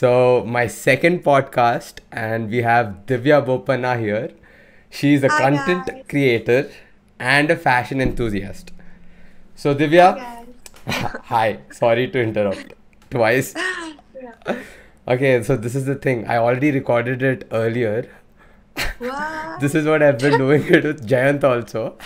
So, 0.00 0.44
my 0.46 0.66
second 0.68 1.24
podcast, 1.24 1.98
and 2.12 2.48
we 2.48 2.62
have 2.62 3.04
Divya 3.06 3.44
Bopanna 3.44 3.98
here. 3.98 4.30
She's 4.88 5.22
a 5.24 5.28
Hi 5.28 5.38
content 5.42 5.86
guys. 5.86 6.04
creator 6.08 6.70
and 7.18 7.50
a 7.50 7.56
fashion 7.56 8.00
enthusiast. 8.00 8.72
So, 9.56 9.74
Divya, 9.74 10.16
guys. 10.16 10.46
hi. 11.24 11.58
Sorry 11.72 12.08
to 12.08 12.20
interrupt 12.22 12.72
twice. 13.10 13.54
Yeah. 13.56 14.62
Okay, 15.08 15.42
so 15.42 15.56
this 15.56 15.74
is 15.74 15.86
the 15.86 15.96
thing. 15.96 16.26
I 16.28 16.36
already 16.36 16.70
recorded 16.70 17.20
it 17.20 17.48
earlier. 17.50 18.08
This 19.60 19.74
is 19.74 19.84
what 19.84 20.02
I've 20.04 20.18
been 20.18 20.38
doing 20.38 20.62
it 20.68 20.84
with 20.84 21.04
Jayant 21.08 21.42
also. 21.42 21.96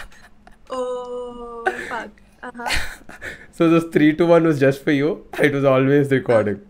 Oh, 0.71 1.65
fuck. 1.89 2.09
Uh-huh. 2.43 2.69
So, 3.53 3.69
this 3.69 3.85
3 3.93 4.15
to 4.17 4.25
1 4.27 4.45
was 4.45 4.59
just 4.59 4.83
for 4.83 4.91
you. 4.93 5.27
It 5.39 5.53
was 5.53 5.65
always 5.65 6.11
recording. 6.11 6.63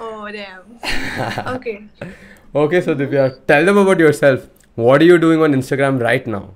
Oh, 0.00 0.30
damn. 0.30 0.78
Okay. 1.56 1.88
Okay, 2.54 2.80
so. 2.80 2.94
Divya, 2.94 3.46
tell 3.46 3.64
them 3.64 3.76
about 3.76 3.98
yourself. 3.98 4.48
What 4.74 5.02
are 5.02 5.04
you 5.04 5.18
doing 5.18 5.42
on 5.42 5.52
Instagram 5.52 6.00
right 6.00 6.26
now? 6.26 6.54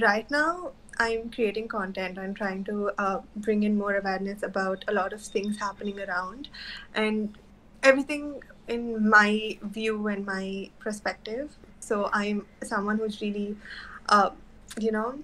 Right 0.00 0.30
now, 0.30 0.72
I'm 0.98 1.30
creating 1.30 1.68
content. 1.68 2.18
I'm 2.18 2.34
trying 2.34 2.64
to 2.64 2.90
uh, 2.98 3.20
bring 3.36 3.62
in 3.62 3.76
more 3.76 3.96
awareness 3.96 4.42
about 4.42 4.84
a 4.86 4.92
lot 4.92 5.12
of 5.12 5.20
things 5.20 5.58
happening 5.58 5.98
around 6.00 6.48
and 6.94 7.36
everything 7.82 8.42
in 8.68 9.08
my 9.08 9.58
view 9.62 10.06
and 10.08 10.24
my 10.24 10.70
perspective. 10.78 11.56
So 11.80 12.10
I'm 12.12 12.46
someone 12.62 12.98
who's 12.98 13.20
really, 13.20 13.56
uh, 14.08 14.30
you 14.78 14.92
know, 14.92 15.18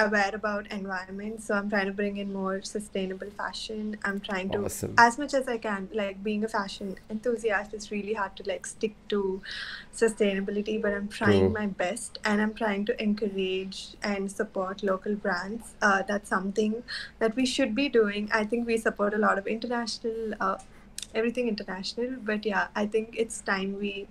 aware 0.00 0.34
about 0.34 0.66
environment. 0.72 1.42
So 1.42 1.54
I'm 1.54 1.68
trying 1.68 1.86
to 1.86 1.92
bring 1.92 2.16
in 2.16 2.32
more 2.32 2.62
sustainable 2.62 3.30
fashion. 3.30 3.96
I'm 4.04 4.20
trying 4.20 4.50
to, 4.50 4.64
Awesome. 4.64 4.94
as 4.98 5.18
much 5.18 5.34
as 5.34 5.48
I 5.48 5.58
can, 5.58 5.88
like 5.92 6.22
being 6.22 6.44
a 6.44 6.48
fashion 6.48 6.96
enthusiast, 7.10 7.74
it's 7.74 7.90
really 7.90 8.14
hard 8.14 8.36
to 8.36 8.48
like 8.48 8.66
stick 8.66 8.94
to 9.08 9.42
sustainability, 9.94 10.80
but 10.80 10.92
I'm 10.94 11.08
trying 11.08 11.40
True. 11.40 11.48
my 11.50 11.66
best 11.66 12.18
and 12.24 12.40
I'm 12.40 12.54
trying 12.54 12.84
to 12.86 13.02
encourage 13.02 13.96
and 14.02 14.30
support 14.30 14.82
local 14.82 15.14
brands. 15.14 15.74
Uh, 15.82 16.02
that's 16.02 16.28
something 16.28 16.82
that 17.18 17.36
we 17.36 17.46
should 17.46 17.74
be 17.74 17.88
doing. 17.88 18.28
I 18.32 18.44
think 18.44 18.66
we 18.66 18.78
support 18.78 19.14
a 19.14 19.18
lot 19.18 19.38
of 19.38 19.46
international, 19.46 20.34
uh, 20.40 20.56
everything 21.14 21.48
international, 21.48 22.16
but 22.22 22.46
yeah, 22.46 22.68
I 22.74 22.86
think 22.86 23.14
it's 23.16 23.40
time 23.40 23.78
we 23.78 24.08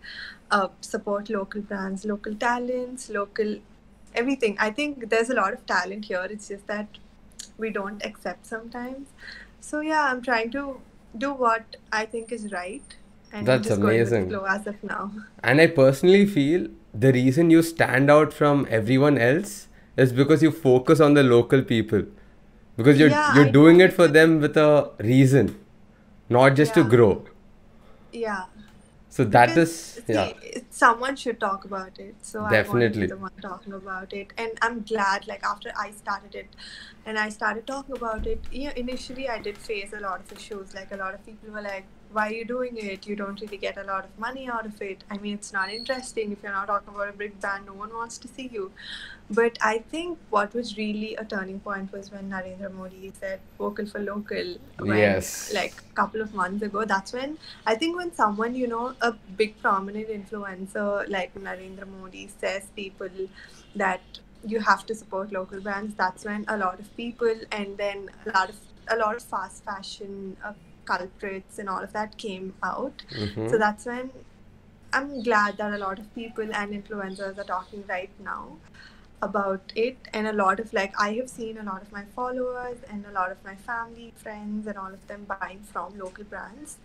uh, 0.52 0.68
support 0.82 1.30
local 1.30 1.62
brands, 1.62 2.06
local 2.06 2.36
talents, 2.36 3.10
local 3.10 3.58
everything. 4.16 4.56
I 4.60 4.72
think 4.72 5.10
there's 5.10 5.30
a 5.30 5.34
lot 5.36 5.54
of 5.54 5.66
talent 5.66 6.06
here. 6.06 6.26
It's 6.30 6.48
just 6.50 6.68
that 6.68 6.88
we 7.58 7.70
don't 7.70 8.04
accept 8.06 8.46
sometimes. 8.46 9.08
So 9.62 9.82
yeah, 9.82 10.04
I'm 10.12 10.22
trying 10.22 10.52
to 10.52 10.82
do 11.18 11.34
what 11.34 11.76
I 11.92 12.06
think 12.06 12.32
is 12.32 12.52
right, 12.52 12.84
and 13.32 13.46
That's 13.48 13.68
just 13.68 13.82
going 13.82 14.00
with 14.00 14.10
the 14.10 14.18
amazing. 14.18 14.46
as 14.48 14.68
of 14.68 14.84
now. 14.84 15.12
And 15.44 15.60
I 15.62 15.68
personally 15.68 16.26
feel 16.26 16.68
the 16.94 17.12
reason 17.14 17.50
you 17.50 17.62
stand 17.62 18.10
out 18.10 18.34
from 18.34 18.68
everyone 18.70 19.18
else 19.18 19.68
is 19.98 20.14
because 20.14 20.42
you 20.42 20.52
focus 20.52 21.00
on 21.00 21.14
the 21.14 21.24
local 21.24 21.62
people. 21.62 22.04
Because 22.78 22.98
you're 23.00 23.10
Yeah, 23.10 23.36
you're 23.36 23.48
I 23.48 23.52
doing 23.52 23.82
it 23.82 23.94
for 23.94 24.08
them 24.08 24.40
with 24.40 24.56
a 24.58 24.92
reason, 25.00 25.56
not 26.30 26.56
just 26.56 26.74
to 26.76 26.84
grow. 26.84 27.26
yeah. 28.12 28.46
So 29.10 29.24
that 29.26 29.56
Because 29.56 29.98
is 29.98 30.02
yeah, 30.08 30.34
see, 30.42 30.64
someone 30.70 31.16
should 31.16 31.40
talk 31.40 31.66
about 31.66 32.00
it. 32.00 32.16
So 32.22 32.44
I 32.44 32.62
want 32.62 32.88
to 32.88 32.94
be 32.94 33.04
definitely. 33.04 33.08
the 33.08 33.18
one 33.18 33.32
talking 33.42 33.74
about 33.74 34.14
it, 34.14 34.34
and 34.38 34.52
I'm 34.62 34.82
glad. 34.84 35.28
Like 35.28 35.44
after 35.44 35.72
I 35.76 35.92
started 35.92 36.36
it, 36.36 36.56
and 37.06 37.18
I 37.18 37.30
started 37.30 37.66
talking 37.68 37.96
about 37.96 38.28
it. 38.28 38.44
Yeah, 38.52 38.72
initially 38.76 39.28
I 39.28 39.40
did 39.40 39.58
face 39.58 39.94
a 39.94 40.00
lot 40.00 40.22
of 40.22 40.32
issues. 40.32 40.76
Like 40.76 40.92
a 40.92 40.98
lot 40.98 41.14
of 41.16 41.26
people 41.26 41.50
were 41.52 41.62
like, 41.62 41.86
"Why 42.12 42.28
are 42.30 42.34
you 42.34 42.46
doing 42.46 42.78
it? 42.78 43.08
You 43.08 43.16
don't 43.16 43.40
really 43.42 43.58
get 43.58 43.78
a 43.78 43.84
lot 43.84 44.06
of 44.06 44.18
money 44.20 44.48
out 44.50 44.66
of 44.66 44.82
it. 44.82 45.04
I 45.10 45.18
mean, 45.18 45.36
it's 45.36 45.54
not 45.54 45.70
interesting 45.70 46.32
if 46.32 46.44
you're 46.44 46.52
not 46.52 46.68
talking 46.68 46.94
about 46.96 47.10
a 47.10 47.18
big 47.24 47.40
band, 47.42 47.66
No 47.68 47.74
one 47.74 47.94
wants 47.94 48.18
to 48.20 48.28
see 48.28 48.48
you." 48.54 48.72
But 49.40 49.58
I 49.62 49.74
think 49.94 50.18
what 50.30 50.54
was 50.60 50.76
really 50.78 51.16
a 51.16 51.24
turning 51.24 51.60
point 51.60 51.92
was 51.94 52.12
when 52.12 52.30
Narendra 52.32 52.72
Modi 52.74 53.12
said 53.20 53.42
"vocal 53.58 53.86
for 53.86 54.00
local." 54.00 54.56
When 54.80 54.98
Yes. 54.98 55.54
like 55.54 55.76
a 55.90 55.94
couple 56.02 56.22
of 56.22 56.34
months 56.34 56.64
ago, 56.70 56.86
that's 56.94 57.14
when 57.14 57.38
I 57.66 57.76
think 57.76 57.98
when 57.98 58.14
someone, 58.22 58.56
you 58.56 58.68
know, 58.68 58.96
a 59.02 59.12
big 59.44 59.60
prominent 59.62 60.10
influencer 60.18 61.08
like 61.18 61.36
Narendra 61.36 61.88
Modi 61.98 62.28
says 62.40 62.66
people 62.76 63.30
that 63.76 64.02
you 64.46 64.60
have 64.62 64.86
to 64.88 64.96
support 64.96 65.32
local 65.32 65.60
brands, 65.62 65.94
that's 65.96 66.26
when 66.26 66.46
a 66.48 66.58
lot 66.58 66.80
of 66.80 66.96
people 66.98 67.36
and 67.52 67.78
then 67.78 68.10
a 68.26 68.32
lot 68.32 68.50
of 68.50 68.56
a 68.88 68.96
lot 68.98 69.16
of 69.16 69.22
fast 69.22 69.64
fashion 69.64 70.36
uh, 70.44 70.54
culprits 70.90 71.60
and 71.60 71.70
all 71.70 71.84
of 71.88 71.94
that 71.94 72.18
came 72.18 72.54
out. 72.64 73.04
So 73.46 73.58
Mm-hmm. 73.58 73.64
that's 73.66 73.86
when 73.86 74.12
I'm 74.94 75.24
glad 75.24 75.58
that 75.58 75.74
a 75.74 75.78
lot 75.78 76.00
of 76.00 76.14
people 76.16 76.50
and 76.54 76.74
influencers 76.74 77.38
are 77.38 77.44
talking 77.46 77.84
right 77.88 78.12
now 78.20 78.60
about 79.22 79.72
it 79.76 79.98
and 80.14 80.28
a 80.28 80.34
lot 80.34 80.60
of 80.60 80.74
like 80.74 80.94
I 81.00 81.14
have 81.16 81.30
seen 81.30 81.58
a 81.58 81.64
lot 81.64 81.82
of 81.82 81.92
my 81.92 82.06
followers 82.16 82.80
and 82.90 83.06
a 83.06 83.12
lot 83.12 83.32
of 83.32 83.44
my 83.44 83.56
family, 83.56 84.14
friends 84.18 84.68
and 84.68 84.78
all 84.78 84.94
of 84.94 85.08
them 85.08 85.26
buying 85.28 85.62
from 85.64 85.98
local 85.98 86.26
brands. 86.26 86.78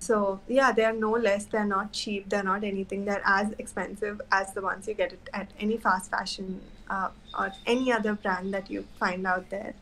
So 0.00 0.42
yeah, 0.48 0.72
they 0.72 0.84
are 0.84 0.92
no 0.92 1.12
less, 1.12 1.46
they're 1.46 1.64
not 1.66 1.92
cheap, 1.92 2.28
they're 2.28 2.42
not 2.44 2.64
anything, 2.64 3.04
they're 3.04 3.22
as 3.24 3.52
expensive 3.58 4.20
as 4.30 4.52
the 4.54 4.62
ones 4.62 4.86
you 4.88 4.94
get 4.94 5.12
it 5.12 5.28
at 5.32 5.52
any 5.58 5.78
fast 5.78 6.10
fashion 6.10 6.62
uh, 6.88 7.10
or 7.38 7.52
any 7.66 7.92
other 7.92 8.14
brand 8.14 8.52
that 8.54 8.70
you 8.70 8.88
find 8.98 9.26
out 9.26 9.50
there. 9.50 9.74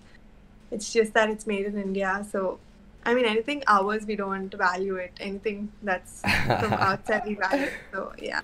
It's 0.71 0.93
just 0.93 1.15
that 1.15 1.31
it's 1.31 1.47
made 1.47 1.67
in 1.67 1.79
India. 1.79 2.27
So 2.31 2.61
I 3.05 3.15
mean 3.15 3.25
anything 3.25 3.63
ours 3.67 4.07
we 4.07 4.17
don't 4.17 4.53
value 4.55 4.97
it. 4.97 5.13
Anything 5.21 5.73
that's 5.83 6.21
from 6.21 6.73
outside 6.89 7.23
we 7.27 7.35
value. 7.35 7.65
it. 7.65 7.73
So 7.93 8.13
yeah. 8.19 8.43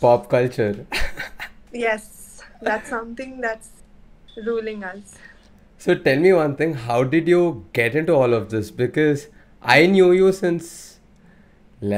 Pop 0.00 0.28
culture. 0.28 0.86
Yes, 1.72 2.42
that's 2.62 2.88
something 2.88 3.40
that's 3.40 3.70
ruling 4.36 4.84
us. 4.84 5.14
So 5.78 5.94
tell 5.94 6.18
me 6.18 6.32
one 6.32 6.56
thing, 6.56 6.74
how 6.74 7.04
did 7.04 7.28
you 7.28 7.66
get 7.72 7.94
into 7.94 8.12
all 8.14 8.34
of 8.34 8.50
this? 8.50 8.70
Because 8.70 9.28
I 9.62 9.86
knew 9.86 10.12
you 10.12 10.32
since 10.32 11.00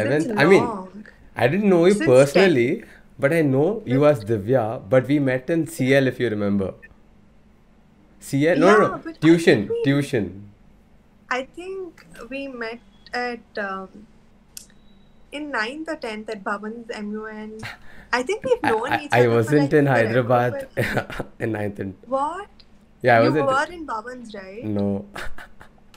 Since 0.09 0.27
11th. 0.27 0.39
I 0.39 0.45
mean. 0.45 1.05
I 1.37 1.49
didn't 1.49 1.69
know 1.69 1.87
you 1.87 1.95
Since 1.95 2.07
10. 2.07 2.09
personally, 2.09 2.85
but 3.19 3.33
I 3.33 3.43
know 3.43 3.83
you 3.87 4.07
as 4.07 4.25
Divya, 4.25 4.83
but 4.89 5.09
we 5.09 5.19
met 5.19 5.49
in 5.51 5.67
CL 5.67 6.07
if 6.07 6.21
you 6.21 6.29
remember. 6.29 6.75
CL? 8.21 8.59
No, 8.59 8.67
no, 8.67 8.73
Yeah, 8.73 8.89
no. 8.89 8.95
I 9.11 9.13
Tuition, 9.21 9.69
tuition. 9.85 10.52
I 11.33 11.45
think 11.57 12.05
we 12.29 12.47
met 12.49 12.81
at 13.15 13.41
um, 13.59 14.07
in 15.33 15.51
ninth 15.51 15.89
or 15.89 15.97
tenth 15.97 16.29
at 16.29 16.45
Bhavan's 16.45 16.91
MUN. 17.03 17.59
I 18.13 18.23
think 18.23 18.45
we've 18.45 18.63
known 18.63 18.93
I, 18.93 19.05
each 19.05 19.13
I 19.13 19.21
other 19.21 19.29
for 19.31 19.35
wasn't 19.37 19.73
in 19.73 19.87
Hyderabad 19.87 20.69
in 21.39 21.53
ninth 21.53 21.79
and 21.81 21.95
what? 22.07 22.49
yeah, 23.01 23.19
I 23.19 23.23
You 23.25 23.31
wasn't. 23.33 23.47
were 23.47 23.73
in 23.77 23.87
Bhavan's, 23.87 24.35
right? 24.35 24.65
No. 24.65 25.07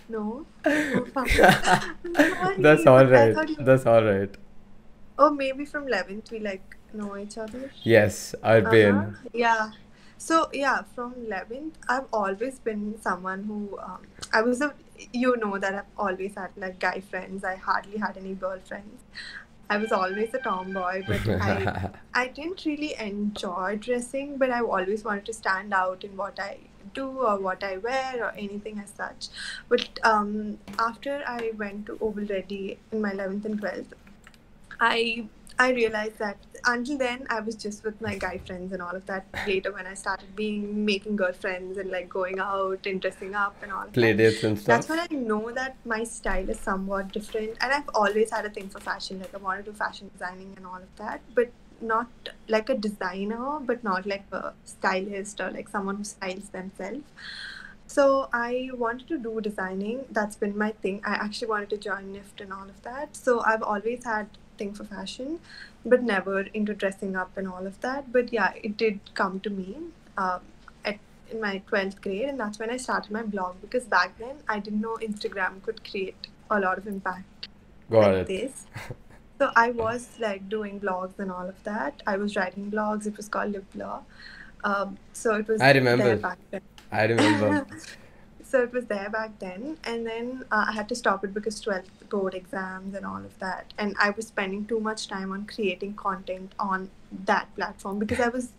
No? 0.08 0.46
Oh, 0.66 1.06
That's 2.60 2.86
all 2.88 3.00
I 3.00 3.04
right. 3.04 3.50
you. 3.50 3.56
That's 3.60 3.86
all 3.86 4.04
right. 4.04 4.34
Oh, 5.20 5.30
maybe 5.32 5.66
from 5.66 5.88
11th 5.88 6.32
we 6.32 6.40
like 6.40 6.78
know 6.94 7.18
each 7.18 7.38
other. 7.38 7.72
Yes, 7.84 8.36
Uh-huh. 8.42 8.62
Arbain. 8.62 9.18
Yeah. 9.34 9.72
So 10.18 10.50
yeah, 10.54 10.84
from 10.96 11.14
11th, 11.16 11.74
I've 11.90 12.08
always 12.14 12.60
been 12.60 12.96
someone 13.02 13.44
who 13.44 13.78
um, 13.80 14.04
I 14.32 14.42
was 14.42 14.62
a 14.62 14.74
you 15.14 15.36
know 15.38 15.58
that 15.58 15.74
I've 15.76 15.94
always 15.98 16.36
had 16.36 16.52
like 16.58 16.80
guy 16.80 17.00
friends. 17.02 17.44
I 17.44 17.56
hardly 17.56 17.98
had 17.98 18.18
any 18.18 18.34
girlfriends. 18.34 19.04
I 19.70 19.78
was 19.78 19.92
always 19.92 20.34
a 20.34 20.38
tomboy, 20.40 21.04
but 21.08 21.28
I 21.42 21.90
I 22.14 22.28
didn't 22.28 22.66
really 22.66 22.96
enjoy 23.00 23.78
dressing, 23.78 24.38
but 24.38 24.52
I 24.52 24.62
always 24.62 25.04
wanted 25.04 25.26
to 25.26 25.34
stand 25.34 25.74
out 25.74 26.04
in 26.04 26.16
what 26.18 26.40
I 26.40 26.58
do 26.94 27.08
or 27.08 27.38
what 27.40 27.64
I 27.64 27.78
wear 27.78 28.24
or 28.24 28.32
anything 28.32 28.80
as 28.80 28.92
such. 28.92 29.28
But 29.70 30.00
um, 30.04 30.60
after 30.80 31.24
I 31.28 31.52
went 31.58 31.88
to 31.88 31.98
Oval 32.00 32.26
Ready 32.26 32.78
in 32.92 33.02
my 33.02 33.12
11th 33.12 33.46
and 33.46 33.62
12th, 33.62 33.94
I 34.80 35.28
I 35.58 35.72
realized 35.72 36.18
that 36.20 36.38
until 36.66 36.98
then 36.98 37.26
I 37.30 37.40
was 37.40 37.56
just 37.56 37.84
with 37.84 38.02
my 38.02 38.18
guy 38.18 38.40
friends 38.40 38.74
and 38.74 38.82
all 38.82 38.96
of 38.96 39.06
that. 39.06 39.26
Later, 39.48 39.72
when 39.72 39.88
I 39.88 39.94
started 39.94 40.36
being 40.36 40.86
making 40.86 41.16
girlfriends 41.16 41.78
and 41.78 41.90
like 41.90 42.10
going 42.10 42.40
out 42.40 42.86
and 42.86 43.02
dressing 43.02 43.36
up 43.36 43.56
and 43.62 43.72
all 43.72 43.86
Play 43.86 44.12
that, 44.14 44.18
dates 44.18 44.44
and 44.44 44.58
that's 44.58 44.90
when. 44.90 45.00
I 45.00 45.08
know 45.12 45.52
that 45.52 45.78
my 45.86 46.04
style 46.04 46.50
is 46.50 46.60
somewhat 46.60 47.14
different. 47.14 47.58
And 47.62 47.72
I've 47.72 47.90
always 47.94 48.32
had 48.32 48.46
a 48.46 48.50
thing 48.50 48.70
for 48.70 48.80
fashion. 48.80 49.20
Like 49.20 49.34
I 49.34 49.38
wanted 49.38 49.66
to 49.66 49.72
do 49.72 49.78
fashion 49.78 50.10
designing 50.12 50.54
and 50.58 50.66
all 50.66 50.78
of 50.78 50.96
that, 50.98 51.22
but 51.34 51.52
not 51.82 52.08
like 52.48 52.70
a 52.70 52.76
designer, 52.76 53.60
but 53.60 53.84
not 53.84 54.06
like 54.06 54.26
a 54.32 54.54
stylist 54.66 55.40
or 55.40 55.52
like 55.52 55.70
someone 55.70 55.98
who 55.98 56.04
styles 56.04 56.50
themselves. 56.50 57.04
So 57.88 58.30
I 58.34 58.72
wanted 58.74 59.08
to 59.10 59.18
do 59.18 59.40
designing. 59.42 60.06
That's 60.12 60.36
been 60.36 60.58
my 60.58 60.72
thing. 60.72 61.02
I 61.06 61.14
actually 61.14 61.48
wanted 61.48 61.70
to 61.70 61.78
join 61.78 62.14
NIFT 62.14 62.42
and 62.42 62.52
all 62.52 62.64
of 62.64 62.82
that. 62.82 63.16
So 63.16 63.42
I've 63.42 63.62
always 63.62 64.04
had 64.04 64.28
thing 64.58 64.74
for 64.74 64.84
fashion, 64.84 65.40
but 65.86 66.04
never 66.04 66.42
into 66.42 66.74
dressing 66.74 67.16
up 67.16 67.38
and 67.38 67.48
all 67.48 67.66
of 67.68 67.80
that. 67.82 68.12
But 68.12 68.34
yeah, 68.34 68.54
it 68.64 68.78
did 68.78 69.00
come 69.14 69.40
to 69.42 69.50
me 69.50 69.78
um, 70.18 70.42
at 70.84 71.00
in 71.32 71.42
my 71.42 71.62
12th 71.70 72.02
grade, 72.02 72.30
and 72.30 72.40
that's 72.40 72.60
when 72.60 72.70
I 72.70 72.78
started 72.78 73.12
my 73.12 73.24
blog 73.24 73.56
because 73.62 73.86
back 73.86 74.18
then 74.18 74.38
I 74.48 74.60
didn't 74.60 74.82
know 74.82 74.98
Instagram 75.02 75.62
could 75.64 75.90
create 75.90 76.28
a 76.50 76.60
lot 76.60 76.78
of 76.78 76.88
impact. 76.88 77.48
Got 77.90 78.00
like 78.00 78.14
it. 78.14 78.28
this. 78.28 78.66
So 79.38 79.52
I 79.54 79.72
was 79.72 80.08
like 80.18 80.48
doing 80.48 80.80
blogs 80.80 81.20
and 81.20 81.30
all 81.30 81.48
of 81.50 81.62
that. 81.66 82.02
I 82.08 82.16
was 82.16 82.38
writing 82.38 82.72
blogs. 82.72 83.06
It 83.06 83.18
was 83.18 83.28
called 83.28 83.54
Liblor. 83.54 84.02
Um, 84.64 84.98
so 85.12 85.36
it 85.36 85.48
was 85.48 85.60
I 85.62 85.72
remember. 85.74 86.16
back 86.16 86.38
then. 86.52 86.62
I 86.92 87.04
remember. 87.04 87.68
so 88.46 88.62
it 88.62 88.72
was 88.72 88.86
there 88.86 89.10
back 89.10 89.38
then, 89.40 89.78
and 89.84 90.06
then 90.06 90.46
uh, 90.52 90.66
I 90.68 90.72
had 90.72 90.88
to 90.90 90.96
stop 90.96 91.24
it 91.26 91.34
because 91.34 91.64
12th 91.64 92.10
board 92.10 92.36
exams 92.36 92.96
and 92.96 93.06
all 93.06 93.18
of 93.18 93.38
that, 93.40 93.74
and 93.78 93.96
I 94.00 94.12
was 94.12 94.28
spending 94.28 94.66
too 94.66 94.80
much 94.80 95.08
time 95.08 95.32
on 95.32 95.46
creating 95.46 95.96
content 95.96 96.54
on 96.60 96.90
that 97.26 97.54
platform 97.56 97.98
because 98.00 98.20
I 98.20 98.30
was 98.30 98.50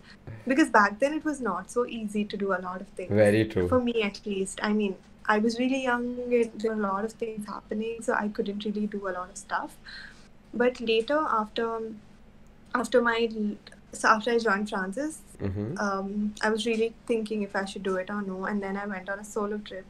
because 0.46 0.70
back 0.70 0.98
then 0.98 1.12
it 1.12 1.24
was 1.24 1.40
not 1.40 1.70
so 1.70 1.86
easy 1.86 2.24
to 2.24 2.36
do 2.36 2.52
a 2.52 2.60
lot 2.68 2.80
of 2.80 2.88
things 2.88 3.12
Very 3.12 3.44
true. 3.44 3.68
for 3.68 3.80
me 3.80 4.02
at 4.02 4.24
least. 4.26 4.58
I 4.62 4.72
mean, 4.72 4.96
I 5.26 5.38
was 5.38 5.58
really 5.58 5.82
young 5.84 6.18
and 6.18 6.50
there 6.60 6.74
were 6.74 6.80
a 6.80 6.86
lot 6.86 7.04
of 7.04 7.12
things 7.12 7.46
happening, 7.46 8.02
so 8.02 8.14
I 8.14 8.28
couldn't 8.28 8.64
really 8.64 8.86
do 8.86 9.08
a 9.08 9.12
lot 9.12 9.30
of 9.30 9.36
stuff. 9.36 9.76
But 10.52 10.80
later, 10.80 11.18
after 11.18 11.80
after 12.74 13.00
my 13.00 13.28
so 13.92 14.08
after 14.08 14.30
I 14.32 14.38
joined 14.38 14.68
Francis, 14.68 15.20
Mm-hmm. 15.42 15.76
um, 15.78 16.34
I 16.42 16.48
was 16.48 16.64
really 16.66 16.94
thinking 17.06 17.42
if 17.42 17.54
I 17.54 17.66
should 17.66 17.82
do 17.82 17.96
it 17.96 18.08
or 18.10 18.22
no, 18.22 18.46
and 18.46 18.62
then 18.62 18.76
I 18.76 18.86
went 18.86 19.10
on 19.10 19.18
a 19.18 19.24
solo 19.24 19.58
trip, 19.58 19.84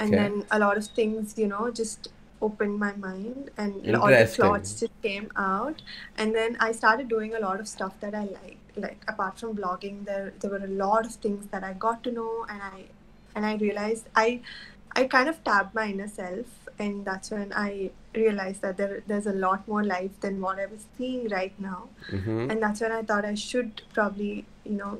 and 0.00 0.12
then 0.18 0.44
a 0.50 0.58
lot 0.58 0.76
of 0.78 0.86
things, 0.86 1.34
you 1.38 1.46
know, 1.46 1.70
just 1.70 2.08
opened 2.40 2.78
my 2.78 2.92
mind, 2.94 3.50
and 3.58 3.84
all 4.00 4.08
the 4.24 4.26
thoughts 4.44 4.80
just 4.80 5.02
came 5.02 5.30
out, 5.36 5.82
and 6.16 6.34
then 6.34 6.56
I 6.60 6.72
started 6.72 7.08
doing 7.08 7.34
a 7.34 7.40
lot 7.40 7.60
of 7.60 7.68
stuff 7.68 7.98
that 8.00 8.14
I 8.14 8.24
liked. 8.24 8.76
Like 8.76 9.04
apart 9.08 9.38
from 9.38 9.54
blogging, 9.56 10.04
there 10.06 10.32
there 10.40 10.50
were 10.50 10.64
a 10.64 10.74
lot 10.86 11.04
of 11.06 11.14
things 11.16 11.46
that 11.48 11.62
I 11.62 11.74
got 11.74 12.02
to 12.04 12.12
know, 12.12 12.46
and 12.48 12.62
I 12.62 12.84
and 13.34 13.44
I 13.46 13.56
realized 13.56 14.08
I 14.16 14.40
I 14.96 15.04
kind 15.04 15.28
of 15.28 15.42
tapped 15.44 15.74
my 15.74 15.86
inner 15.88 16.08
self, 16.08 16.46
and 16.84 17.04
that's 17.08 17.30
when 17.34 17.52
I 17.62 17.90
realized 18.20 18.62
that 18.66 18.76
there 18.82 19.02
there's 19.12 19.26
a 19.32 19.34
lot 19.44 19.66
more 19.72 19.82
life 19.90 20.14
than 20.24 20.40
what 20.46 20.60
I 20.64 20.66
was 20.74 20.86
seeing 20.98 21.28
right 21.34 21.58
now 21.66 21.80
Mm-hmm. 22.10 22.50
and 22.50 22.62
that's 22.66 22.80
when 22.86 22.92
I 23.00 23.02
thought 23.10 23.24
I 23.24 23.34
should 23.42 23.82
probably, 23.98 24.44
you 24.64 24.76
know, 24.80 24.94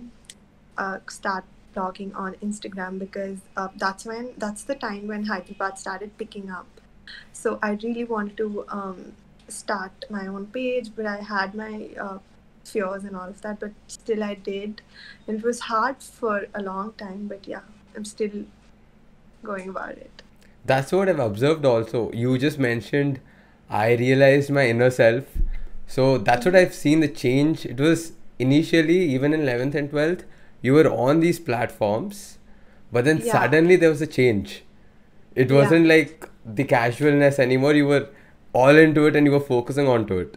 uh, 0.79 0.99
start 1.09 1.45
blogging 1.77 2.15
on 2.25 2.35
Instagram 2.47 2.99
because 2.99 3.39
uh, 3.57 3.69
that's 3.83 4.05
when 4.13 4.31
that's 4.45 4.65
the 4.71 4.75
time 4.87 5.07
when 5.13 5.25
Hyderabad 5.33 5.79
started 5.83 6.17
picking 6.23 6.51
up. 6.51 6.67
So 7.33 7.59
I 7.63 7.71
really 7.85 8.05
wanted 8.05 8.37
to 8.39 8.65
um, 8.69 9.13
start 9.49 10.05
my 10.17 10.27
own 10.27 10.47
page, 10.57 10.91
but 10.97 11.07
I 11.07 11.17
had 11.31 11.55
my 11.55 11.89
uh, 12.07 12.19
fears 12.65 13.05
and 13.05 13.17
all 13.17 13.29
of 13.29 13.41
that. 13.43 13.61
But 13.61 13.73
still, 13.87 14.23
I 14.25 14.35
did, 14.35 14.83
and 15.27 15.39
it 15.39 15.45
was 15.45 15.61
hard 15.71 16.03
for 16.03 16.47
a 16.55 16.63
long 16.63 16.93
time. 17.05 17.27
But 17.35 17.49
yeah, 17.55 17.67
I'm 17.97 18.05
still 18.05 18.45
going 19.43 19.69
about 19.69 19.99
it. 20.09 20.22
That's 20.65 20.93
what 20.93 21.09
I've 21.09 21.19
observed 21.19 21.65
also. 21.65 22.11
You 22.13 22.39
just 22.39 22.59
mentioned 22.59 23.21
I 23.69 23.93
realized 23.95 24.51
my 24.51 24.69
inner 24.69 24.91
self. 24.91 25.25
So 25.87 26.19
that's 26.19 26.47
what 26.47 26.55
I've 26.55 26.75
seen 26.75 27.01
the 27.01 27.09
change. 27.09 27.67
It 27.67 27.81
was 27.81 28.13
initially, 28.39 28.99
even 29.15 29.33
in 29.35 29.41
11th 29.41 29.75
and 29.75 29.91
12th, 29.91 30.25
you 30.61 30.75
were 30.75 30.89
on 30.91 31.21
these 31.21 31.39
platforms, 31.39 32.39
but 32.93 33.05
then 33.05 33.19
Yeah. 33.25 33.33
suddenly 33.33 33.77
there 33.77 33.91
was 33.91 34.03
a 34.03 34.07
change. 34.07 34.65
It 35.35 35.51
wasn't 35.51 35.87
like 35.87 36.29
the 36.45 36.65
casualness 36.65 37.39
anymore. 37.39 37.75
You 37.75 37.87
were 37.87 38.07
all 38.53 38.77
into 38.77 39.07
it 39.07 39.17
and 39.17 39.27
you 39.27 39.33
were 39.33 39.41
focusing 39.41 39.89
onto 39.89 40.19
it. 40.19 40.37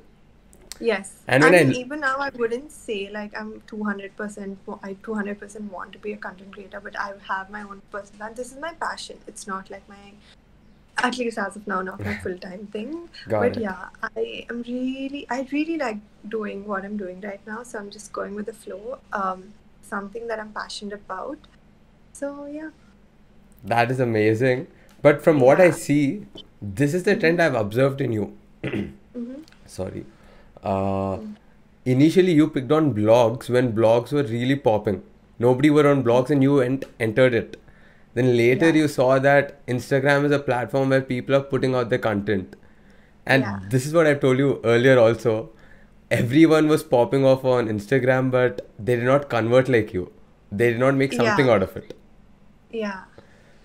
Yes, 0.80 1.14
And 1.28 1.44
I 1.44 1.52
when 1.52 1.70
I 1.70 1.74
even 1.74 2.02
now, 2.02 2.18
I 2.20 2.30
wouldn't 2.36 2.72
say 2.72 3.10
like 3.10 3.38
I'm 3.38 3.62
200%, 3.68 4.58
I 4.84 4.94
200% 4.94 5.72
want 5.72 5.94
to 5.94 6.00
be 6.00 6.14
a 6.14 6.18
content 6.18 6.52
creator, 6.54 6.82
but 6.82 7.00
I 7.00 7.14
have 7.28 7.50
my 7.50 7.62
own 7.62 7.82
personal, 7.92 8.28
and 8.28 8.36
this 8.36 8.52
is 8.52 8.60
my 8.60 8.74
passion. 8.74 9.18
It's 9.26 9.48
not 9.48 9.70
like 9.70 9.88
my, 9.88 10.12
at 10.98 11.18
least 11.18 11.38
as 11.38 11.56
of 11.56 11.66
now, 11.66 11.82
not 11.82 12.04
my 12.04 12.16
full 12.24 12.38
time 12.38 12.68
thing. 12.68 13.10
Got 13.30 13.40
but 13.40 13.58
it. 13.58 13.62
yeah, 13.62 13.86
I 14.18 14.46
am 14.50 14.64
really, 14.64 15.26
I 15.30 15.48
really 15.52 15.78
like 15.78 15.98
doing 16.28 16.66
what 16.66 16.84
I'm 16.84 16.98
doing 16.98 17.22
right 17.22 17.46
now. 17.48 17.64
So 17.64 17.80
I'm 17.80 17.90
just 17.90 18.12
going 18.12 18.36
with 18.36 18.48
the 18.48 18.54
flow, 18.54 19.00
um, 19.14 19.54
something 19.82 20.28
that 20.28 20.40
I'm 20.40 20.52
passionate 20.52 20.94
about. 20.94 21.38
So 22.12 22.48
yeah. 22.48 22.72
That 23.64 23.92
is 23.92 24.00
amazing. 24.00 24.68
But 25.02 25.22
from 25.24 25.40
what 25.40 25.62
I 25.62 25.72
see, 25.72 26.26
this 26.62 26.94
is 26.94 27.04
the 27.04 27.16
trend 27.16 27.42
I've 27.42 27.56
observed 27.56 28.02
in 28.02 28.12
you. 28.12 28.38
hmm 28.64 29.36
Sorry. 29.66 30.06
Uh, 30.66 31.20
initially, 31.86 32.32
you 32.32 32.50
picked 32.50 32.72
on 32.72 32.94
blogs 32.94 33.50
when 33.50 33.74
blogs 33.74 34.12
were 34.12 34.24
really 34.24 34.56
popping. 34.56 35.04
Nobody 35.40 35.70
were 35.70 35.88
on 35.88 36.04
blogs 36.04 36.30
and 36.30 36.42
you 36.42 36.60
ent- 36.62 36.86
entered 37.00 37.34
it. 37.34 37.58
Then 38.14 38.36
later, 38.38 38.70
Yeah. 38.70 38.82
you 38.82 38.88
saw 38.88 39.20
that 39.20 39.66
Instagram 39.68 40.26
is 40.26 40.32
a 40.32 40.40
platform 40.40 40.90
where 40.90 41.02
people 41.02 41.36
are 41.36 41.44
putting 41.56 41.76
out 41.76 41.90
their 41.90 42.00
content. 42.00 42.56
And 43.26 43.44
Yeah. 43.44 43.60
this 43.70 43.86
is 43.86 43.94
what 43.94 44.08
I've 44.08 44.22
told 44.22 44.38
you 44.38 44.62
earlier 44.64 44.98
also. 45.00 45.50
Everyone 46.12 46.68
was 46.68 46.84
popping 46.84 47.26
off 47.26 47.44
on 47.44 47.68
Instagram, 47.68 48.32
but 48.32 48.62
they 48.80 48.96
did 48.96 49.06
not 49.06 49.30
convert 49.30 49.68
like 49.68 49.94
you. 49.94 50.12
They 50.52 50.70
did 50.72 50.80
not 50.80 50.96
make 50.96 51.14
something 51.14 51.48
Yeah. 51.48 51.54
out 51.54 51.64
of 51.64 51.76
it. 51.76 51.94
Yeah. 52.72 53.02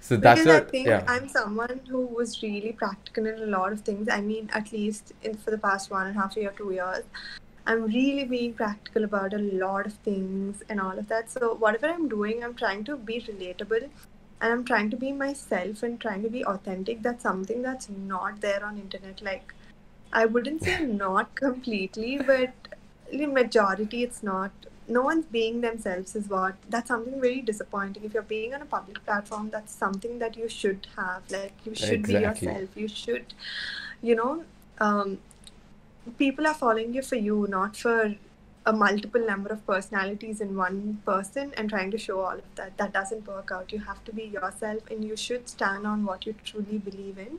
So 0.00 0.16
that's 0.16 0.40
because 0.40 0.60
what, 0.60 0.68
I 0.68 0.70
think 0.70 0.86
yeah. 0.86 1.04
I'm 1.06 1.28
someone 1.28 1.80
who 1.88 2.06
was 2.06 2.42
really 2.42 2.72
practical 2.72 3.26
in 3.26 3.42
a 3.42 3.46
lot 3.46 3.72
of 3.72 3.82
things. 3.82 4.08
I 4.08 4.20
mean, 4.20 4.50
at 4.52 4.72
least 4.72 5.12
in 5.22 5.36
for 5.36 5.50
the 5.50 5.58
past 5.58 5.90
one 5.90 6.06
and 6.06 6.16
a 6.16 6.20
half 6.20 6.36
year, 6.36 6.52
two 6.56 6.72
years, 6.72 7.04
I'm 7.66 7.84
really 7.84 8.24
being 8.24 8.54
practical 8.54 9.04
about 9.04 9.34
a 9.34 9.38
lot 9.38 9.86
of 9.86 9.92
things 9.92 10.62
and 10.68 10.80
all 10.80 10.98
of 10.98 11.08
that. 11.08 11.30
So 11.30 11.54
whatever 11.54 11.88
I'm 11.88 12.08
doing, 12.08 12.42
I'm 12.42 12.54
trying 12.54 12.84
to 12.84 12.96
be 12.96 13.20
relatable, 13.20 13.88
and 14.40 14.52
I'm 14.52 14.64
trying 14.64 14.90
to 14.90 14.96
be 14.96 15.12
myself 15.12 15.82
and 15.82 16.00
trying 16.00 16.22
to 16.22 16.30
be 16.30 16.44
authentic. 16.44 17.02
That's 17.02 17.22
something 17.22 17.60
that's 17.62 17.88
not 17.90 18.40
there 18.40 18.64
on 18.64 18.78
internet. 18.78 19.20
Like, 19.22 19.52
I 20.12 20.24
wouldn't 20.24 20.64
say 20.64 20.86
not 20.86 21.34
completely, 21.34 22.18
but 22.18 22.54
the 23.12 23.26
majority, 23.26 24.02
it's 24.02 24.22
not. 24.22 24.50
No 24.90 25.02
one's 25.02 25.26
being 25.26 25.60
themselves 25.60 26.16
is 26.16 26.28
what. 26.28 26.56
That's 26.68 26.88
something 26.88 27.20
very 27.20 27.40
disappointing. 27.40 28.04
If 28.04 28.12
you're 28.12 28.22
being 28.22 28.54
on 28.54 28.62
a 28.62 28.66
public 28.66 29.04
platform, 29.04 29.50
that's 29.50 29.72
something 29.72 30.18
that 30.18 30.36
you 30.36 30.48
should 30.48 30.88
have. 30.96 31.22
Like 31.30 31.52
you 31.64 31.74
should 31.74 32.02
be 32.02 32.14
yourself. 32.14 32.70
You 32.74 32.88
should, 32.88 33.34
you 34.02 34.16
know, 34.16 34.44
um, 34.78 35.18
people 36.18 36.46
are 36.46 36.54
following 36.54 36.92
you 36.92 37.02
for 37.02 37.16
you, 37.16 37.46
not 37.48 37.76
for 37.76 38.16
a 38.66 38.72
multiple 38.72 39.24
number 39.24 39.50
of 39.50 39.64
personalities 39.66 40.40
in 40.40 40.56
one 40.56 41.00
person 41.06 41.52
and 41.56 41.70
trying 41.70 41.90
to 41.90 41.98
show 41.98 42.20
all 42.20 42.34
of 42.34 42.54
that. 42.56 42.76
That 42.76 42.92
doesn't 42.92 43.26
work 43.26 43.50
out. 43.52 43.72
You 43.72 43.78
have 43.78 44.04
to 44.04 44.12
be 44.12 44.24
yourself 44.24 44.90
and 44.90 45.04
you 45.04 45.16
should 45.16 45.48
stand 45.48 45.86
on 45.86 46.04
what 46.04 46.26
you 46.26 46.34
truly 46.44 46.78
believe 46.78 47.18
in. 47.18 47.38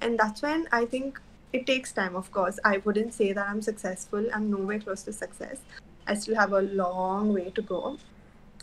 And 0.00 0.18
that's 0.18 0.42
when 0.42 0.68
I 0.72 0.84
think 0.84 1.20
it 1.52 1.66
takes 1.66 1.92
time, 1.92 2.14
of 2.14 2.30
course. 2.30 2.58
I 2.64 2.78
wouldn't 2.78 3.14
say 3.14 3.32
that 3.32 3.48
I'm 3.48 3.62
successful. 3.62 4.26
I'm 4.34 4.50
nowhere 4.50 4.80
close 4.80 5.02
to 5.04 5.12
success. 5.12 5.58
I 6.08 6.14
still 6.14 6.34
have 6.34 6.52
a 6.52 6.62
long 6.62 7.32
way 7.32 7.50
to 7.50 7.62
go. 7.62 7.98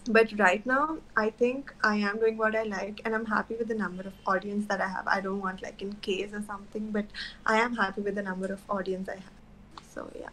But 0.08 0.32
right 0.38 0.66
now, 0.66 0.98
I 1.16 1.30
think 1.30 1.74
I 1.84 1.96
am 1.98 2.20
doing 2.20 2.38
what 2.38 2.56
I 2.56 2.64
like 2.64 3.02
and 3.06 3.16
I'm 3.16 3.26
happy 3.26 3.56
with 3.56 3.68
the 3.68 3.76
number 3.76 4.04
of 4.04 4.14
audience 4.28 4.68
that 4.68 4.82
I 4.82 4.88
have. 4.88 5.08
I 5.08 5.20
don't 5.22 5.40
want 5.42 5.64
like 5.64 5.82
in 5.82 5.94
case 6.08 6.34
or 6.34 6.44
something, 6.44 6.92
but 6.92 7.06
I 7.46 7.58
am 7.58 7.76
happy 7.76 8.02
with 8.02 8.16
the 8.16 8.22
number 8.24 8.52
of 8.54 8.62
audience 8.70 9.10
I 9.10 9.16
have. 9.16 9.86
So 9.94 10.12
yeah. 10.20 10.30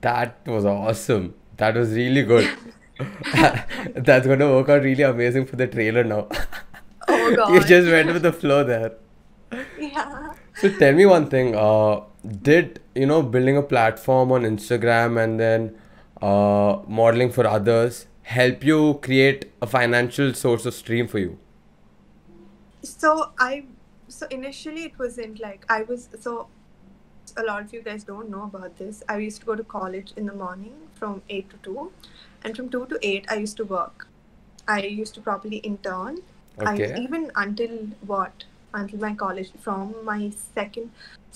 That 0.00 0.38
was 0.46 0.64
awesome. 0.64 1.34
That 1.58 1.74
was 1.74 1.90
really 1.90 2.22
good. 2.22 2.50
That's 3.94 4.26
going 4.26 4.38
to 4.38 4.48
work 4.48 4.70
out 4.70 4.82
really 4.82 5.02
amazing 5.02 5.44
for 5.46 5.56
the 5.56 5.66
trailer 5.66 6.04
now. 6.04 6.28
Oh 7.08 7.36
god. 7.36 7.52
you 7.52 7.60
just 7.60 7.90
went 7.90 8.12
with 8.12 8.22
the 8.22 8.32
flow 8.32 8.64
there. 8.64 8.92
yeah. 9.78 10.32
So 10.54 10.70
tell 10.70 10.94
me 10.94 11.04
one 11.04 11.28
thing. 11.28 11.54
Uh, 11.54 12.00
did 12.42 12.80
you 12.94 13.06
know 13.06 13.22
building 13.22 13.58
a 13.58 13.62
platform 13.62 14.32
on 14.32 14.42
Instagram 14.42 15.22
and 15.22 15.38
then 15.38 15.76
uh, 16.22 16.78
modeling 16.86 17.30
for 17.30 17.46
others 17.46 18.06
help 18.22 18.64
you 18.64 18.98
create 19.02 19.52
a 19.62 19.66
financial 19.66 20.34
source 20.34 20.66
of 20.66 20.74
stream 20.74 21.06
for 21.06 21.18
you? 21.18 21.38
So 22.82 23.32
I 23.38 23.64
so 24.08 24.26
initially 24.30 24.84
it 24.84 24.98
wasn't 24.98 25.40
like 25.40 25.64
I 25.68 25.82
was 25.82 26.08
so 26.20 26.48
a 27.36 27.42
lot 27.42 27.62
of 27.62 27.72
you 27.72 27.82
guys 27.82 28.04
don't 28.04 28.30
know 28.30 28.44
about 28.44 28.76
this. 28.78 29.02
I 29.08 29.18
used 29.18 29.40
to 29.40 29.46
go 29.46 29.54
to 29.54 29.64
college 29.64 30.12
in 30.16 30.26
the 30.26 30.32
morning 30.32 30.74
from 30.94 31.22
8 31.28 31.50
to 31.50 31.56
2 31.62 31.92
and 32.44 32.56
from 32.56 32.68
2 32.70 32.86
to 32.86 32.98
8 33.02 33.26
I 33.30 33.34
used 33.36 33.56
to 33.58 33.64
work. 33.64 34.08
I 34.68 34.80
used 34.82 35.14
to 35.14 35.20
probably 35.20 35.58
intern. 35.58 36.18
Okay. 36.58 36.94
I 36.94 36.98
even 36.98 37.30
until 37.36 37.78
what? 38.06 38.44
Until 38.80 39.00
my 39.00 39.14
college 39.14 39.50
from 39.66 39.94
my 40.04 40.30
second 40.54 40.90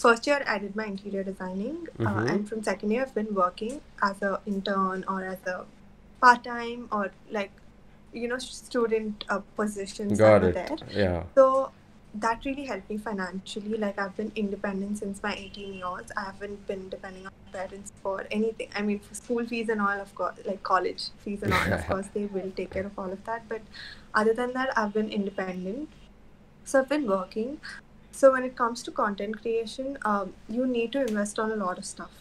first 0.04 0.26
year 0.26 0.40
I 0.54 0.58
did 0.64 0.76
my 0.80 0.86
interior 0.92 1.24
designing 1.28 1.76
uh, 2.00 2.02
Mhm. 2.04 2.30
and 2.32 2.48
from 2.48 2.62
second 2.70 2.90
year 2.96 3.02
I've 3.06 3.14
been 3.20 3.34
working 3.42 3.80
as 4.10 4.22
a 4.30 4.32
intern 4.54 5.04
or 5.14 5.18
as 5.34 5.42
a 5.54 5.58
part 6.24 6.44
time 6.44 6.86
or 6.98 7.04
like 7.38 7.52
you 8.22 8.28
know 8.32 8.38
student 8.46 9.24
uh, 9.28 9.40
positions 9.60 10.18
that 10.18 10.24
Got 10.24 10.44
it. 10.50 10.54
there. 10.60 10.76
Yeah. 11.02 11.22
So 11.34 11.44
that 12.22 12.44
really 12.44 12.64
helped 12.68 12.90
me 12.92 12.96
financially. 13.08 13.76
Like 13.82 13.98
I've 14.04 14.16
been 14.20 14.32
independent 14.44 14.98
since 15.02 15.22
my 15.26 15.32
18 15.34 15.74
years. 15.74 16.08
I 16.16 16.24
haven't 16.30 16.66
been 16.70 16.88
depending 16.94 17.26
on 17.28 17.32
my 17.44 17.52
parents 17.58 17.92
for 18.02 18.16
anything. 18.38 18.68
I 18.80 18.82
mean, 18.88 18.98
for 19.08 19.14
school 19.18 19.46
fees 19.52 19.68
and 19.74 19.80
all, 19.80 20.00
of 20.06 20.12
course, 20.20 20.40
like 20.44 20.62
college 20.70 21.04
fees 21.24 21.44
and 21.44 21.54
all, 21.58 21.72
of 21.78 21.86
course, 21.92 22.08
they 22.18 22.24
will 22.38 22.50
take 22.56 22.70
care 22.78 22.86
of 22.90 22.98
all 22.98 23.12
of 23.18 23.22
that. 23.30 23.48
But 23.48 23.62
other 24.22 24.34
than 24.40 24.52
that, 24.54 24.76
I've 24.76 24.92
been 24.92 25.08
independent. 25.20 25.88
So 26.64 26.80
I've 26.80 26.88
been 26.88 27.06
working, 27.06 27.58
so 28.12 28.32
when 28.32 28.44
it 28.44 28.56
comes 28.56 28.82
to 28.84 28.90
content 28.90 29.40
creation, 29.42 29.98
um, 30.04 30.34
you 30.48 30.66
need 30.66 30.92
to 30.92 31.00
invest 31.06 31.38
on 31.38 31.50
a 31.52 31.56
lot 31.56 31.78
of 31.78 31.84
stuff, 31.84 32.12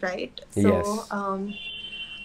right? 0.00 0.40
So 0.50 0.70
Yes. 0.70 1.08
um, 1.10 1.54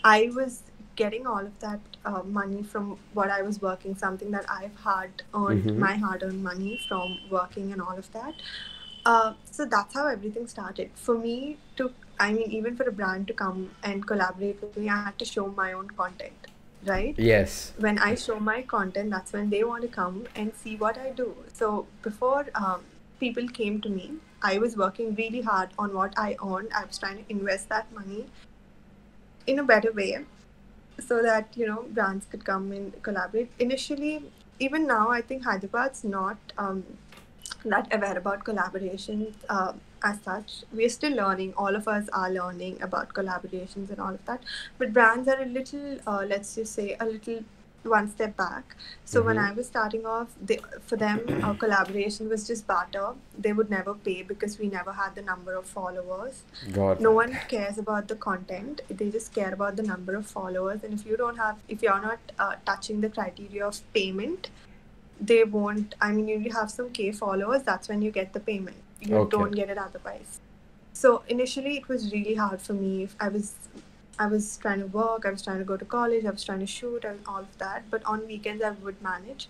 I 0.04 0.32
was 0.36 0.64
getting 0.96 1.28
all 1.28 1.40
of 1.46 1.60
that 1.60 1.80
uh, 2.06 2.24
money 2.24 2.64
from 2.64 2.98
what 3.14 3.30
I 3.30 3.42
was 3.42 3.62
working, 3.62 3.96
something 3.96 4.32
that 4.32 4.46
I've 4.50 4.76
hard 4.76 5.24
earned, 5.34 5.66
Mm-hmm. 5.66 5.80
my 5.80 5.96
hard 5.96 6.24
earned 6.24 6.44
money 6.44 6.78
from 6.78 7.20
working 7.30 7.72
and 7.74 7.82
all 7.82 7.98
of 7.98 8.12
that. 8.14 8.36
Uh, 9.06 9.34
so 9.52 9.66
that's 9.66 9.94
how 9.94 10.08
everything 10.08 10.48
started. 10.48 10.92
For 10.96 11.18
me 11.18 11.58
to, 11.78 11.92
I 12.20 12.34
mean, 12.34 12.52
even 12.52 12.76
for 12.76 12.84
a 12.84 12.92
brand 12.92 13.28
to 13.28 13.34
come 13.34 13.72
and 13.84 14.06
collaborate 14.08 14.62
with 14.62 14.78
me, 14.78 14.90
I 14.90 15.04
had 15.04 15.20
to 15.20 15.26
show 15.26 15.48
my 15.48 15.74
own 15.74 15.90
content, 15.90 16.48
right? 16.86 17.16
Yes. 17.18 17.74
when 17.78 18.00
I 18.00 18.16
show 18.16 18.40
my 18.40 18.62
content, 18.62 19.10
that's 19.12 19.34
when 19.34 19.50
they 19.50 19.64
want 19.64 19.82
to 19.84 19.88
come 19.88 20.26
and 20.36 20.54
see 20.56 20.76
what 20.76 20.98
I 20.98 21.12
do. 21.12 21.36
So 21.54 21.88
before 22.02 22.46
um, 22.56 22.82
people 23.20 23.48
came 23.48 23.82
to 23.82 23.90
me, 23.90 24.14
I 24.42 24.58
was 24.60 24.78
working 24.78 25.16
really 25.16 25.42
hard 25.42 25.70
on 25.80 25.94
what 25.94 26.14
I 26.18 26.36
earned. 26.46 26.70
I 26.76 26.86
was 26.86 26.98
trying 26.98 27.24
to 27.24 27.32
invest 27.32 27.70
that 27.70 27.92
money 27.94 28.26
in 29.48 29.60
a 29.60 29.64
better 29.64 29.92
way 29.92 30.26
so 31.00 31.22
that 31.22 31.48
you 31.56 31.68
know 31.68 31.86
brands 31.90 32.26
could 32.26 32.46
come 32.46 32.72
and 32.72 33.02
collaborate. 33.04 33.52
Initially, 33.60 34.24
even 34.60 34.88
now, 34.88 35.10
I 35.10 35.22
think 35.22 35.44
Hyderabad's 35.44 36.04
not 36.04 36.38
um, 36.58 36.84
that 37.66 37.94
aware 37.94 38.18
about 38.18 38.44
collaborations 38.44 39.34
uh, 39.50 39.74
as 40.10 40.22
such. 40.22 40.54
We're 40.72 40.90
still 40.96 41.14
learning. 41.24 41.54
All 41.58 41.76
of 41.76 41.88
us 41.88 42.08
are 42.22 42.30
learning 42.32 42.82
about 42.82 43.14
collaborations 43.20 43.90
and 43.90 44.00
all 44.00 44.14
of 44.20 44.26
that. 44.26 44.44
But 44.78 44.94
brands 44.94 45.28
are 45.28 45.42
a 45.42 45.46
little, 45.46 46.00
uh, 46.08 46.24
let's 46.36 46.56
just 46.56 46.74
say, 46.74 46.96
a 47.00 47.06
little 47.06 47.44
one 47.94 48.08
step 48.12 48.36
back. 48.38 48.76
So 49.14 49.22
when 49.26 49.38
Mhm. 49.38 49.48
I 49.48 49.52
was 49.58 49.68
starting 49.72 50.06
off, 50.12 50.30
they, 50.52 50.58
for 50.92 50.98
them, 51.02 51.20
uh, 51.50 51.54
collaboration 51.64 52.30
was 52.30 52.48
just 52.52 52.66
barter. 52.72 53.10
They 53.48 53.54
would 53.60 53.70
never 53.74 53.94
pay 54.08 54.16
because 54.32 54.58
we 54.64 54.70
never 54.78 54.94
had 55.02 55.14
the 55.20 55.22
number 55.28 55.54
of 55.60 55.66
followers 55.74 56.42
Got 56.80 57.02
no 57.08 57.12
one 57.12 57.38
cares 57.54 57.78
about 57.84 58.08
the 58.14 58.16
content 58.16 58.82
they 59.02 59.10
just 59.18 59.34
care 59.38 59.54
about 59.58 59.76
the 59.76 59.84
number 59.92 60.16
of 60.16 60.26
followers 60.26 60.84
and 60.84 60.94
if 61.00 61.06
you 61.12 61.18
don't 61.22 61.38
have 61.44 61.58
if 61.76 61.84
you're 61.88 62.02
not 62.08 62.32
uh, 62.40 62.56
touching 62.66 63.02
the 63.02 63.10
criteria 63.18 63.66
of 63.68 63.80
payment 64.00 64.50
they 65.32 65.44
won't 65.44 65.96
i 66.02 66.12
mean 66.12 66.28
you 66.28 66.52
have 66.58 66.72
some 66.72 66.90
k 67.00 67.12
followers 67.12 67.64
that's 67.64 67.88
when 67.90 68.02
you 68.02 68.12
get 68.12 68.34
the 68.34 68.40
payment 68.40 68.78
you 69.10 69.16
Okay. 69.22 69.30
don't 69.38 69.56
get 69.62 69.70
it 69.70 69.78
otherwise 69.78 70.40
so 70.94 71.24
initially 71.28 71.78
it 71.78 71.88
was 71.90 72.12
really 72.14 72.36
hard 72.36 72.62
for 72.62 72.74
me 72.74 73.08
i 73.20 73.28
was 73.28 73.54
i 74.20 74.28
was 74.34 74.58
trying 74.58 74.80
to 74.80 74.88
work 74.98 75.26
i 75.26 75.32
was 75.38 75.42
trying 75.48 75.60
to 75.60 75.70
go 75.72 75.78
to 75.78 75.86
college 75.86 76.26
i 76.26 76.30
was 76.38 76.44
trying 76.50 76.60
to 76.66 76.72
shoot 76.76 77.04
and 77.04 77.20
all 77.28 77.40
of 77.48 77.58
that 77.64 77.90
but 77.96 78.06
on 78.06 78.26
weekends 78.28 78.64
i 78.64 78.72
would 78.88 79.02
manage 79.02 79.48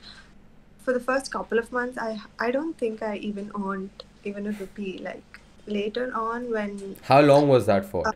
for 0.79 0.93
the 0.93 0.99
first 0.99 1.31
couple 1.31 1.59
of 1.59 1.71
months 1.71 1.97
i 1.97 2.11
i 2.39 2.51
don't 2.51 2.77
think 2.77 3.03
i 3.03 3.15
even 3.17 3.51
earned 3.67 4.03
even 4.23 4.47
a 4.47 4.51
rupee 4.63 4.97
like 5.09 5.39
later 5.67 6.11
on 6.15 6.51
when 6.51 6.95
How 7.03 7.21
long 7.21 7.47
was 7.47 7.65
that 7.67 7.85
for? 7.85 8.07
Uh, 8.07 8.11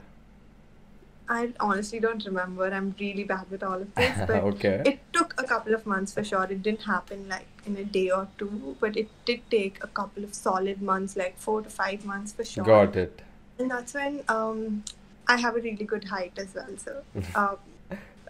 I 1.30 1.54
honestly 1.60 2.00
don't 2.00 2.26
remember. 2.26 2.66
I'm 2.74 2.96
really 3.00 3.24
bad 3.24 3.50
with 3.52 3.64
all 3.64 3.76
of 3.76 3.94
this, 3.94 4.18
but 4.26 4.44
Okay. 4.52 4.82
it 4.84 5.00
took 5.14 5.36
a 5.38 5.44
couple 5.44 5.76
of 5.76 5.86
months 5.86 6.12
for 6.12 6.24
sure. 6.24 6.44
It 6.46 6.64
didn't 6.64 6.82
happen 6.82 7.30
like 7.30 7.46
in 7.68 7.78
a 7.78 7.84
day 7.84 8.10
or 8.10 8.28
two, 8.40 8.76
but 8.80 8.98
it 8.98 9.10
did 9.26 9.42
take 9.52 9.78
a 9.84 9.88
couple 9.88 10.24
of 10.24 10.34
solid 10.34 10.82
months, 10.82 11.16
like 11.16 11.38
four 11.38 11.62
to 11.62 11.70
five 11.70 12.04
months 12.04 12.34
for 12.34 12.44
sure. 12.44 12.64
Got 12.64 12.96
it. 12.96 13.22
And 13.60 13.70
that's 13.70 13.94
when 13.94 14.24
um, 14.28 14.84
I 15.28 15.38
have 15.38 15.56
a 15.56 15.60
really 15.60 15.86
good 15.86 16.06
height 16.06 16.34
as 16.40 16.56
well. 16.56 16.76
So 16.78 17.04
uh, 17.36 17.56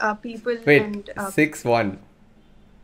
uh, 0.02 0.14
people 0.16 0.58
Wait, 0.66 0.82
and 0.82 1.10
uh, 1.16 1.32
six 1.32 1.64
one. 1.64 2.00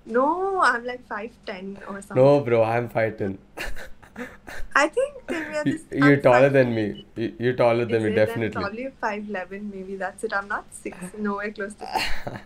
no, 0.05 0.61
I'm 0.61 0.85
like 0.85 1.05
five 1.07 1.31
ten 1.45 1.77
or 1.89 2.01
something. 2.01 2.23
No, 2.23 2.39
bro, 2.39 2.63
I'm 2.63 2.87
fighting. 2.87 3.37
I 4.75 4.87
think 4.87 5.27
they 5.27 5.39
were 5.41 5.51
You- 5.65 5.77
this, 5.77 5.81
You're 5.91 6.13
I'm 6.13 6.21
taller 6.21 6.41
five- 6.41 6.53
than 6.53 6.75
me. 6.75 7.05
You- 7.15 7.33
You're 7.39 7.53
taller 7.61 7.85
than 7.85 8.03
me, 8.03 8.13
definitely. 8.15 8.61
probably 8.61 8.87
five 9.01 9.29
eleven, 9.29 9.71
maybe 9.73 9.95
that's 9.95 10.23
it. 10.23 10.33
I'm 10.33 10.47
not 10.47 10.65
six, 10.71 10.97
nowhere 11.29 11.51
close 11.51 11.73
to. 11.75 11.87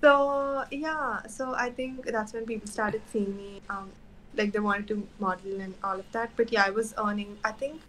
So 0.00 0.64
yeah, 0.70 1.22
so 1.26 1.54
I 1.54 1.70
think 1.70 2.06
that's 2.06 2.32
when 2.32 2.46
people 2.46 2.68
started 2.68 3.02
seeing 3.12 3.36
me, 3.36 3.62
um, 3.68 3.90
like 4.36 4.52
they 4.52 4.60
wanted 4.60 4.86
to 4.88 5.06
model 5.18 5.60
and 5.60 5.74
all 5.82 5.98
of 5.98 6.10
that. 6.12 6.30
But 6.36 6.52
yeah, 6.52 6.64
I 6.66 6.70
was 6.70 6.94
earning. 7.04 7.38
I 7.44 7.50
think 7.50 7.80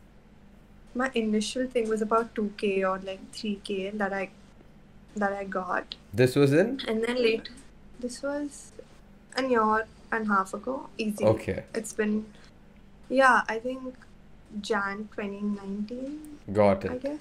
my 0.96 1.12
initial 1.14 1.68
thing 1.68 1.88
was 1.88 2.02
about 2.02 2.34
two 2.34 2.52
k 2.58 2.84
or 2.84 2.98
like 3.10 3.20
three 3.32 3.60
k 3.64 3.92
that 3.92 4.12
I 4.12 4.30
that 5.16 5.34
I 5.34 5.44
got, 5.44 5.96
This 6.14 6.36
was 6.36 6.52
in? 6.54 6.80
and 6.88 7.04
then 7.04 7.22
late. 7.22 7.50
This 8.00 8.24
was 8.24 8.72
a 9.36 9.44
year 9.46 9.86
and 10.12 10.26
a 10.26 10.34
half 10.34 10.54
ago. 10.56 10.90
Easy. 10.98 11.24
Okay. 11.26 11.64
It's 11.76 11.94
been, 11.94 12.26
yeah, 13.10 13.42
I 13.50 13.60
think 13.60 13.96
Jan 14.62 15.10
2019. 15.16 16.40
Got 16.54 16.86
it. 16.86 16.92
I 16.92 16.98
guess. 16.98 17.20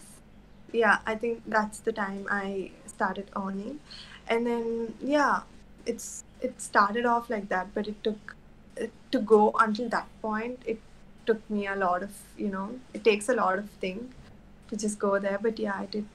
Yeah, 0.73 0.99
I 1.07 1.14
think 1.14 1.42
that's 1.47 1.78
the 1.78 1.92
time 1.92 2.26
I 2.30 2.71
started 2.87 3.30
earning, 3.35 3.80
and 4.28 4.47
then 4.47 4.95
yeah, 5.00 5.40
it's 5.87 6.25
it 6.40 6.61
started 6.61 7.07
off 7.07 7.30
like 7.30 7.49
that, 7.49 7.75
but 7.75 7.88
it 7.88 8.02
took 8.04 8.37
it, 8.76 8.92
to 9.12 9.18
go 9.18 9.52
until 9.59 9.88
that 9.88 10.07
point. 10.21 10.61
It 10.66 10.80
took 11.25 11.49
me 11.50 11.66
a 11.66 11.75
lot 11.75 12.02
of 12.02 12.11
you 12.37 12.49
know 12.49 12.78
it 12.92 13.02
takes 13.04 13.28
a 13.28 13.35
lot 13.35 13.59
of 13.59 13.71
thing 13.87 14.12
to 14.68 14.76
just 14.76 14.99
go 14.99 15.18
there. 15.18 15.38
But 15.40 15.59
yeah, 15.59 15.75
I 15.78 15.87
did 15.87 16.07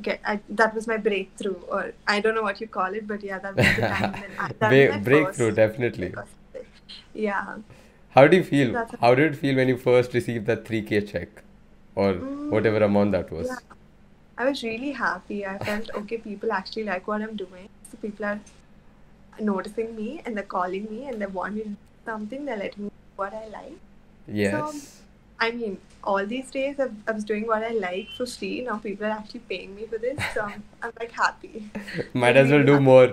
get 0.00 0.20
I, 0.26 0.40
that 0.48 0.74
was 0.74 0.86
my 0.86 0.96
breakthrough, 0.96 1.60
or 1.68 1.92
I 2.06 2.20
don't 2.20 2.34
know 2.34 2.42
what 2.42 2.60
you 2.62 2.68
call 2.68 2.94
it, 2.94 3.06
but 3.06 3.22
yeah, 3.22 3.38
that 3.38 3.54
was 3.54 3.66
the 3.76 3.82
time 3.82 4.12
when 4.12 4.30
I 4.38 4.50
that 4.58 4.70
was 4.72 4.90
my 4.90 4.98
breakthrough, 4.98 5.52
definitely. 5.52 6.14
Yeah. 7.12 7.56
How 8.14 8.26
do 8.28 8.36
you 8.36 8.44
feel? 8.44 8.72
That's- 8.72 9.00
How 9.00 9.14
did 9.14 9.32
it 9.34 9.36
feel 9.38 9.56
when 9.56 9.68
you 9.68 9.76
first 9.76 10.14
received 10.14 10.46
that 10.46 10.64
3K 10.64 11.00
check? 11.12 11.42
Or 11.96 12.12
Mm, 12.14 12.50
whatever 12.50 12.82
amount 12.88 13.12
that 13.12 13.30
was? 13.30 13.46
Yeah, 13.48 13.58
I 14.38 14.48
was 14.48 14.62
really 14.62 14.92
happy. 14.92 15.44
I 15.46 15.58
felt 15.58 15.90
okay, 16.02 16.18
people 16.18 16.52
actually 16.52 16.84
like 16.84 17.06
what 17.12 17.22
I'm 17.22 17.36
doing. 17.36 17.68
So 17.90 17.98
people 18.04 18.24
are 18.26 18.40
noticing 19.40 19.94
me 19.96 20.22
and 20.24 20.36
they're 20.36 20.52
calling 20.58 20.84
me 20.90 21.06
and 21.08 21.20
they 21.20 21.26
want 21.26 21.54
me 21.56 21.62
to 21.62 21.68
do 21.68 21.76
something. 22.04 22.44
They're 22.44 22.56
letting 22.56 22.84
me 22.84 22.90
do 22.90 23.22
what 23.22 23.34
I 23.34 23.46
like. 23.48 23.78
Yes. 24.26 25.00
I 25.40 25.50
mean, 25.50 25.78
all 26.02 26.24
these 26.26 26.50
days 26.50 26.78
I, 26.80 26.88
I 27.08 27.12
was 27.12 27.24
doing 27.24 27.46
what 27.46 27.62
I 27.64 27.70
like 27.70 28.08
for 28.16 28.26
free. 28.26 28.60
Now 28.62 28.76
people 28.78 29.06
are 29.06 29.10
actually 29.18 29.40
paying 29.54 29.74
me 29.74 29.86
for 29.86 29.98
this. 29.98 30.18
So 30.34 30.42
I'm, 30.42 30.62
I'm 30.82 30.92
like 31.00 31.12
happy. 31.12 31.70
Might 32.14 32.36
as 32.36 32.50
well 32.50 32.64
do 32.64 32.80
more. 32.80 33.08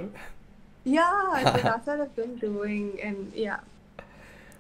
Yeah, 0.84 1.54
so 1.54 1.62
that's 1.70 1.88
what 1.88 2.02
I've 2.02 2.16
been 2.16 2.36
doing. 2.38 3.00
And 3.02 3.32
yeah, 3.36 3.60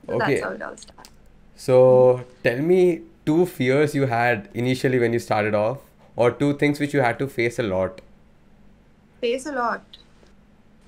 so 0.07 0.13
Okay. 0.15 0.33
that's 0.35 0.43
how 0.43 0.51
it 0.51 0.61
all 0.61 0.77
started. 0.77 1.11
So 1.55 2.25
tell 2.43 2.57
me 2.59 3.01
two 3.25 3.45
fears 3.45 3.93
you 3.95 4.05
had 4.07 4.49
initially 4.53 4.99
when 4.99 5.13
you 5.13 5.19
started 5.19 5.53
off, 5.55 5.79
or 6.15 6.31
two 6.31 6.53
things 6.57 6.79
which 6.79 6.93
you 6.93 7.01
had 7.01 7.19
to 7.19 7.27
face 7.27 7.59
a 7.59 7.63
lot. 7.63 8.01
face 9.21 9.45
a 9.45 9.51
lot. 9.51 9.97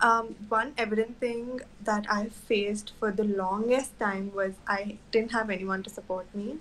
Um, 0.01 0.35
one 0.49 0.73
evident 0.77 1.19
thing 1.19 1.61
that 1.83 2.05
I 2.09 2.25
faced 2.27 2.91
for 2.99 3.11
the 3.11 3.23
longest 3.23 3.97
time 3.99 4.31
was 4.35 4.53
I 4.67 4.97
didn't 5.11 5.31
have 5.31 5.49
anyone 5.49 5.83
to 5.83 5.89
support 5.89 6.25
me. 6.35 6.57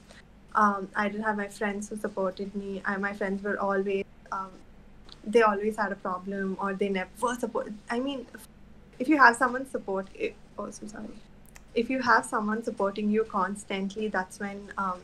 Um, 0.54 0.88
I 0.94 1.08
didn't 1.08 1.24
have 1.24 1.36
my 1.36 1.48
friends 1.48 1.88
who 1.88 1.96
supported 1.96 2.54
me. 2.54 2.82
I, 2.84 2.96
my 2.98 3.14
friends 3.14 3.42
were 3.42 3.58
always, 3.58 4.04
um, 4.30 4.50
they 5.24 5.42
always 5.42 5.76
had 5.76 5.90
a 5.92 5.96
problem 5.96 6.56
or 6.60 6.74
they 6.74 6.90
never 6.90 7.34
support. 7.38 7.72
I 7.90 7.98
mean, 8.00 8.26
if 8.98 9.08
you 9.08 9.18
have 9.18 9.36
someone 9.36 9.68
support, 9.70 10.06
it, 10.14 10.34
oh, 10.58 10.70
so 10.70 10.86
sorry. 10.86 11.08
If 11.74 11.88
you 11.88 12.00
have 12.00 12.24
someone 12.24 12.62
supporting 12.62 13.10
you 13.10 13.24
constantly, 13.24 14.08
that's 14.08 14.38
when 14.38 14.72
um, 14.76 15.00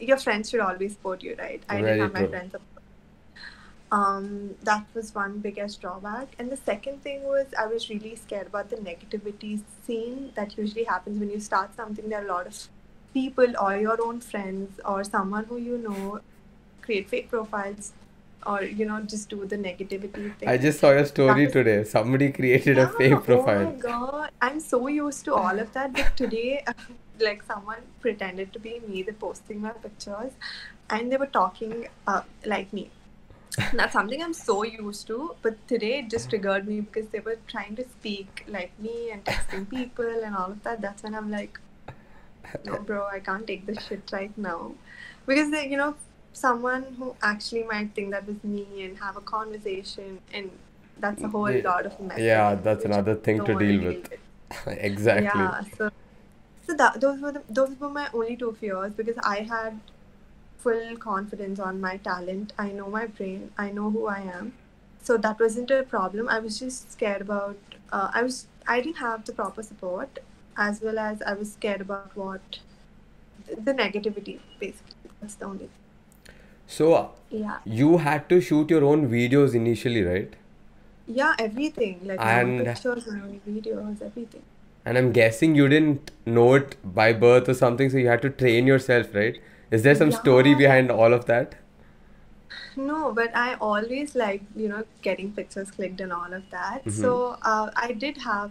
your 0.00 0.18
friends 0.18 0.50
should 0.50 0.60
always 0.60 0.92
support 0.92 1.22
you, 1.22 1.36
right? 1.38 1.62
I 1.68 1.80
Very 1.80 1.98
didn't 1.98 2.00
have 2.02 2.12
my 2.12 2.26
friends 2.26 2.54
um, 3.92 4.54
that 4.62 4.84
was 4.94 5.14
one 5.14 5.38
biggest 5.38 5.80
drawback. 5.80 6.28
And 6.38 6.50
the 6.50 6.56
second 6.56 7.02
thing 7.02 7.22
was 7.22 7.46
I 7.58 7.66
was 7.66 7.88
really 7.88 8.16
scared 8.16 8.48
about 8.48 8.70
the 8.70 8.76
negativity 8.76 9.62
scene 9.84 10.32
that 10.34 10.56
usually 10.58 10.84
happens 10.84 11.20
when 11.20 11.30
you 11.30 11.40
start 11.40 11.74
something. 11.76 12.08
There 12.08 12.20
are 12.20 12.24
a 12.24 12.28
lot 12.28 12.46
of 12.46 12.68
people 13.14 13.46
or 13.60 13.76
your 13.76 14.00
own 14.02 14.20
friends 14.20 14.80
or 14.84 15.04
someone 15.04 15.44
who 15.44 15.56
you 15.56 15.78
know 15.78 16.20
create 16.82 17.08
fake 17.08 17.30
profiles 17.30 17.92
or 18.46 18.62
you 18.62 18.86
know 18.86 19.00
just 19.12 19.28
do 19.28 19.44
the 19.46 19.56
negativity 19.56 20.24
thing. 20.38 20.48
I 20.48 20.56
just 20.58 20.80
saw 20.80 20.90
your 20.92 21.06
story 21.06 21.44
is- 21.46 21.52
today. 21.52 21.84
Somebody 21.84 22.30
created 22.32 22.78
a 22.78 22.82
Yeah, 22.82 22.92
fake 22.98 23.12
Oh 23.12 23.16
my 23.20 23.24
profile. 23.30 23.72
god, 23.86 24.30
I'm 24.40 24.60
so 24.60 24.86
used 24.88 25.24
to 25.26 25.34
all 25.34 25.58
of 25.64 25.72
that. 25.78 25.92
But 25.92 26.16
today, 26.16 26.64
like 27.20 27.42
someone 27.42 27.82
pretended 28.00 28.52
to 28.54 28.58
be 28.58 28.80
me, 28.88 29.02
they're 29.02 29.14
posting 29.26 29.60
my 29.62 29.70
pictures, 29.86 30.32
and 30.90 31.10
they 31.12 31.16
were 31.16 31.32
talking 31.40 31.88
uh, 32.06 32.22
like 32.44 32.72
me. 32.72 32.90
That's 33.72 33.94
something 33.94 34.22
I'm 34.22 34.34
so 34.34 34.62
used 34.64 35.06
to. 35.06 35.34
But 35.42 35.60
today 35.68 35.92
it 36.00 36.10
just 36.10 36.28
triggered 36.30 36.66
me 36.68 36.80
because 36.82 37.08
they 37.08 37.20
were 37.20 37.36
trying 37.46 37.76
to 37.76 37.84
speak 37.88 38.44
like 38.56 38.78
me 38.78 39.10
and 39.10 39.24
texting 39.24 39.68
people 39.70 40.10
and 40.24 40.36
all 40.36 40.50
of 40.56 40.62
that. 40.64 40.82
That's 40.82 41.02
when 41.02 41.14
I'm 41.14 41.30
like, 41.30 41.58
no, 42.64 42.78
bro, 42.78 43.06
I 43.06 43.20
can't 43.20 43.46
take 43.46 43.64
this 43.66 43.84
shit 43.86 44.10
right 44.12 44.36
now, 44.36 44.72
because 45.26 45.50
they, 45.50 45.68
you 45.68 45.76
know, 45.76 45.94
someone 46.36 46.84
who 46.98 47.14
actually 47.22 47.64
might 47.64 47.94
think 47.94 48.10
that 48.10 48.26
was 48.26 48.42
me 48.44 48.64
and 48.84 48.98
have 48.98 49.16
a 49.16 49.20
conversation 49.20 50.18
and 50.32 50.50
that's 51.04 51.22
a 51.22 51.28
whole 51.28 51.50
Yeah. 51.50 51.62
lot 51.70 51.86
of 51.86 51.98
mess. 52.00 52.20
Yeah, 52.20 52.54
that's 52.56 52.84
another 52.84 53.14
thing 53.16 53.44
to 53.44 53.54
deal 53.64 53.80
with. 53.88 54.12
exactly. 54.90 55.40
Yeah, 55.40 55.62
so 55.78 55.90
So 56.66 56.74
that 56.76 57.00
those 57.00 57.20
were 57.20 57.32
the, 57.32 57.42
those 57.48 57.74
were 57.80 57.88
my 57.88 58.08
only 58.12 58.36
two 58.36 58.52
fears 58.60 58.92
because 59.00 59.18
I 59.32 59.36
had 59.50 59.80
full 60.58 60.96
confidence 61.04 61.60
on 61.60 61.80
my 61.80 61.96
talent. 61.98 62.52
I 62.58 62.68
know 62.72 62.88
my 62.96 63.06
brain. 63.06 63.50
I 63.58 63.70
know 63.70 63.90
who 63.90 64.06
I 64.06 64.20
am. 64.38 64.52
So 65.02 65.16
that 65.26 65.40
wasn't 65.40 65.70
a 65.70 65.82
problem. 65.84 66.28
I 66.28 66.38
was 66.40 66.58
just 66.58 66.92
scared 66.92 67.22
about. 67.22 67.76
Uh, 67.92 68.10
I 68.14 68.22
was. 68.22 68.46
I 68.66 68.80
didn't 68.80 69.02
have 69.04 69.24
the 69.24 69.32
proper 69.42 69.62
support, 69.72 70.18
as 70.68 70.80
well 70.88 70.98
as 70.98 71.22
I 71.22 71.34
was 71.34 71.52
scared 71.52 71.80
about 71.88 72.16
what 72.24 72.60
the 73.48 73.72
negativity. 73.72 74.40
Basically, 74.60 74.94
that's 75.20 75.34
the 75.36 75.46
only. 75.46 75.70
So 76.66 77.12
Yeah. 77.30 77.58
you 77.64 77.98
had 77.98 78.28
to 78.28 78.40
shoot 78.40 78.70
your 78.70 78.84
own 78.84 79.08
videos 79.10 79.54
initially, 79.54 80.02
right? 80.04 80.34
Yeah. 81.06 81.34
Everything 81.38 82.00
like 82.04 82.20
And 82.20 82.64
pictures, 82.64 83.06
my 83.06 83.38
videos, 83.48 84.02
everything. 84.02 84.42
and 84.84 84.98
I'm 84.98 85.12
guessing 85.12 85.54
you 85.56 85.68
didn't 85.68 86.10
know 86.24 86.54
it 86.54 86.76
by 86.98 87.12
birth 87.12 87.48
or 87.48 87.54
something, 87.54 87.90
so 87.90 87.98
you 87.98 88.08
had 88.08 88.22
to 88.22 88.30
train 88.30 88.66
yourself, 88.66 89.14
right? 89.14 89.40
Is 89.70 89.82
there 89.82 89.94
some 89.94 90.12
story 90.12 90.54
behind 90.54 90.90
all 90.90 91.12
of 91.12 91.24
that? 91.26 91.56
No, 92.76 93.12
but 93.12 93.34
I 93.36 93.54
always 93.54 94.14
like, 94.14 94.42
you 94.54 94.68
know, 94.68 94.84
getting 95.02 95.32
pictures 95.32 95.70
clicked 95.70 96.00
and 96.00 96.12
all 96.12 96.32
of 96.32 96.48
that. 96.50 96.80
Mm-hmm. 96.84 96.90
So 96.90 97.38
uh, 97.42 97.70
I 97.76 97.92
did 97.92 98.18
have 98.18 98.50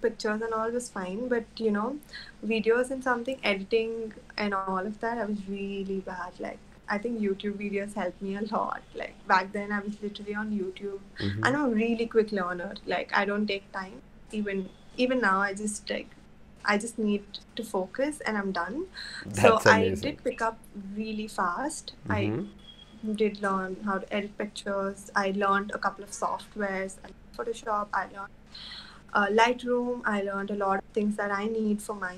pictures 0.00 0.40
and 0.40 0.52
all 0.54 0.70
was 0.70 0.88
fine, 0.88 1.28
but 1.28 1.44
you 1.56 1.70
know, 1.70 1.98
videos 2.46 2.90
and 2.90 3.02
something, 3.02 3.38
editing 3.42 4.14
and 4.36 4.54
all 4.54 4.78
of 4.78 5.00
that, 5.00 5.18
I 5.18 5.24
was 5.24 5.38
really 5.48 6.00
bad. 6.00 6.32
Like, 6.38 6.58
I 6.90 6.98
think 6.98 7.20
YouTube 7.20 7.56
videos 7.62 7.94
helped 7.94 8.20
me 8.22 8.36
a 8.36 8.42
lot. 8.42 8.82
Like, 8.94 9.14
back 9.26 9.52
then, 9.52 9.72
I 9.72 9.80
was 9.80 10.00
literally 10.02 10.34
on 10.34 10.50
YouTube. 10.50 11.00
Mm-hmm. 11.20 11.44
I'm 11.44 11.54
a 11.56 11.68
really 11.68 12.06
quick 12.06 12.32
learner. 12.32 12.74
Like, 12.86 13.10
I 13.14 13.24
don't 13.24 13.46
take 13.46 13.70
time. 13.72 14.02
Even 14.32 14.68
even 14.96 15.20
now, 15.20 15.40
I 15.40 15.54
just 15.54 15.88
like, 15.90 16.08
I 16.64 16.76
just 16.78 16.98
need 16.98 17.24
to 17.56 17.62
focus 17.64 18.20
and 18.26 18.36
I'm 18.36 18.52
done. 18.52 18.86
So 19.32 19.50
That's 19.52 19.66
I 19.66 19.90
did 19.94 20.24
pick 20.24 20.42
up 20.42 20.58
really 20.96 21.28
fast. 21.28 21.92
I 22.08 22.22
Mm-hmm. 22.24 23.12
did 23.14 23.40
learn 23.42 23.76
how 23.84 23.98
to 23.98 24.12
edit 24.12 24.36
pictures. 24.38 25.10
I 25.14 25.30
learned 25.36 25.70
a 25.74 25.78
couple 25.78 26.02
of 26.04 26.10
softwares, 26.10 26.96
I 27.04 27.10
Photoshop. 27.36 27.86
I 27.92 28.04
learned 28.14 28.34
uh, 29.12 29.26
Lightroom. 29.26 30.02
I 30.04 30.22
learned 30.22 30.50
a 30.50 30.56
lot 30.56 30.78
of 30.78 30.84
things 30.92 31.16
that 31.16 31.30
I 31.30 31.46
need 31.46 31.80
for 31.80 31.94
my, 31.94 32.16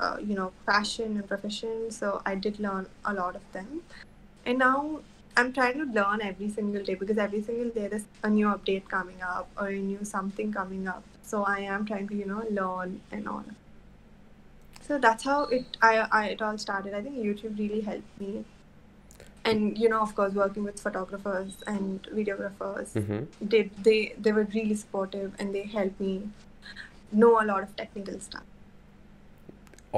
uh, 0.00 0.16
you 0.20 0.34
know, 0.34 0.52
passion 0.66 1.16
and 1.16 1.26
profession. 1.28 1.90
So 1.90 2.22
I 2.26 2.34
did 2.34 2.58
learn 2.60 2.86
a 3.04 3.14
lot 3.14 3.36
of 3.36 3.42
them, 3.52 3.82
and 4.44 4.58
now 4.58 5.00
I'm 5.36 5.52
trying 5.52 5.78
to 5.78 5.84
learn 5.84 6.22
every 6.22 6.48
single 6.48 6.82
day 6.82 6.94
because 6.94 7.18
every 7.18 7.42
single 7.42 7.70
day 7.70 7.88
there's 7.88 8.06
a 8.22 8.30
new 8.30 8.46
update 8.46 8.88
coming 8.88 9.22
up 9.22 9.48
or 9.58 9.68
a 9.68 9.78
new 9.78 10.04
something 10.04 10.52
coming 10.52 10.88
up. 10.88 11.02
So 11.22 11.44
I 11.44 11.60
am 11.60 11.84
trying 11.86 12.08
to, 12.08 12.14
you 12.14 12.26
know, 12.26 12.42
learn 12.50 13.00
and 13.12 13.28
all. 13.28 13.44
So 14.80 14.98
that's 14.98 15.24
how 15.24 15.44
it 15.44 15.76
I, 15.82 16.06
I 16.10 16.26
it 16.28 16.42
all 16.42 16.56
started. 16.58 16.94
I 16.94 17.02
think 17.02 17.16
YouTube 17.16 17.58
really 17.58 17.80
helped 17.80 18.20
me 18.20 18.44
and 19.46 19.78
you 19.78 19.88
know 19.88 20.00
of 20.00 20.14
course 20.14 20.34
working 20.34 20.64
with 20.64 20.80
photographers 20.80 21.56
and 21.66 22.02
videographers 22.20 22.94
Mm-hmm. 23.00 23.46
did 23.54 23.70
they 23.88 24.14
they 24.18 24.32
were 24.32 24.46
really 24.54 24.74
supportive 24.74 25.32
and 25.38 25.54
they 25.54 25.62
helped 25.62 26.00
me 26.00 26.14
know 27.12 27.32
a 27.40 27.44
lot 27.44 27.62
of 27.62 27.74
technical 27.76 28.20
stuff 28.20 28.42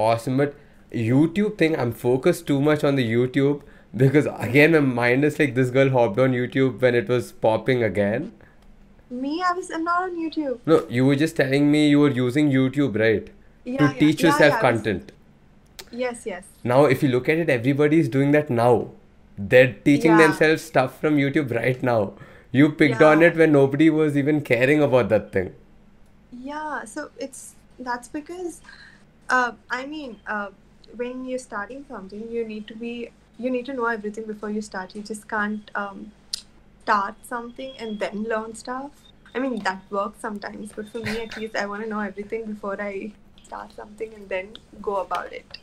Awesome, 0.03 0.37
but 0.41 0.55
YouTube 0.93 1.57
thing, 1.57 1.77
I'm 1.83 1.91
focused 1.91 2.47
too 2.47 2.59
much 2.67 2.83
on 2.83 2.95
the 2.95 3.05
YouTube 3.13 3.61
because 4.03 4.27
again, 4.47 4.71
my 4.73 4.79
mind 5.01 5.25
is 5.29 5.39
like 5.39 5.55
this 5.55 5.69
girl 5.77 5.89
hopped 5.97 6.19
on 6.19 6.31
YouTube 6.41 6.79
when 6.81 6.95
it 7.03 7.07
was 7.17 7.31
popping 7.47 7.83
again. 7.93 8.29
me 9.21 9.29
i 9.45 9.51
was 9.57 9.69
i'm 9.75 9.85
not 9.85 10.01
on 10.07 10.11
youtube 10.23 10.57
No, 10.71 10.75
you 10.95 11.05
were 11.05 11.15
just 11.21 11.37
telling 11.37 11.63
me 11.75 11.79
you 11.91 12.01
were 12.01 12.11
using 12.17 12.49
YouTube, 12.55 12.97
right? 13.03 13.29
yeah 13.69 13.77
To 13.79 13.85
yeah 13.85 13.93
teach 14.01 14.19
yeah, 14.23 14.27
yourself 14.27 14.51
yeah, 14.51 14.57
I 14.57 14.71
was- 14.71 14.81
content. 14.81 15.11
yes 16.01 16.27
yes 16.31 16.43
Now, 16.71 16.77
if 16.95 17.01
you 17.05 17.09
look 17.13 17.29
at 17.33 17.41
it, 17.43 17.49
everybody 17.55 17.99
is 18.03 18.11
doing 18.17 18.35
that 18.35 18.51
now. 18.59 18.73
They're 19.53 19.71
teaching 19.87 20.17
themselves 20.21 20.67
stuff 20.73 20.99
from 21.05 21.17
YouTube 21.23 21.55
right 21.57 21.81
now. 21.89 21.97
You 22.59 22.69
picked 22.83 23.01
on 23.09 23.25
it 23.29 23.41
when 23.41 23.51
nobody 23.57 23.89
was 24.01 24.21
even 24.23 24.41
caring 24.51 24.83
about 24.89 25.09
that 25.15 25.31
thing. 25.37 25.49
yeah 26.49 26.83
so 26.93 27.09
it's 27.27 27.41
that's 27.87 28.09
because 28.19 28.61
uh 29.29 29.51
i 29.69 29.85
mean 29.85 30.19
uh 30.27 30.49
when 31.01 31.25
you're 31.25 31.43
starting 31.45 31.85
something 31.87 32.29
you 32.31 32.45
need 32.47 32.67
to 32.67 32.75
be 32.75 33.09
you 33.37 33.49
need 33.55 33.65
to 33.65 33.73
know 33.73 33.85
everything 33.85 34.25
before 34.25 34.49
you 34.49 34.61
start 34.61 34.95
you 34.95 35.01
just 35.01 35.27
can't 35.27 35.71
um 35.75 36.11
start 36.81 37.15
something 37.23 37.73
and 37.79 37.99
then 37.99 38.23
learn 38.23 38.55
stuff 38.55 38.91
i 39.35 39.39
mean 39.39 39.59
that 39.69 39.81
works 39.89 40.19
sometimes 40.19 40.71
but 40.75 40.89
for 40.89 40.99
me 40.99 41.21
at 41.21 41.37
least 41.37 41.55
i 41.55 41.65
want 41.65 41.83
to 41.83 41.89
know 41.89 41.99
everything 41.99 42.45
before 42.45 42.75
i 42.81 43.11
start 43.43 43.71
something 43.75 44.13
and 44.13 44.29
then 44.29 44.49
go 44.81 44.97
about 45.07 45.31
it 45.41 45.57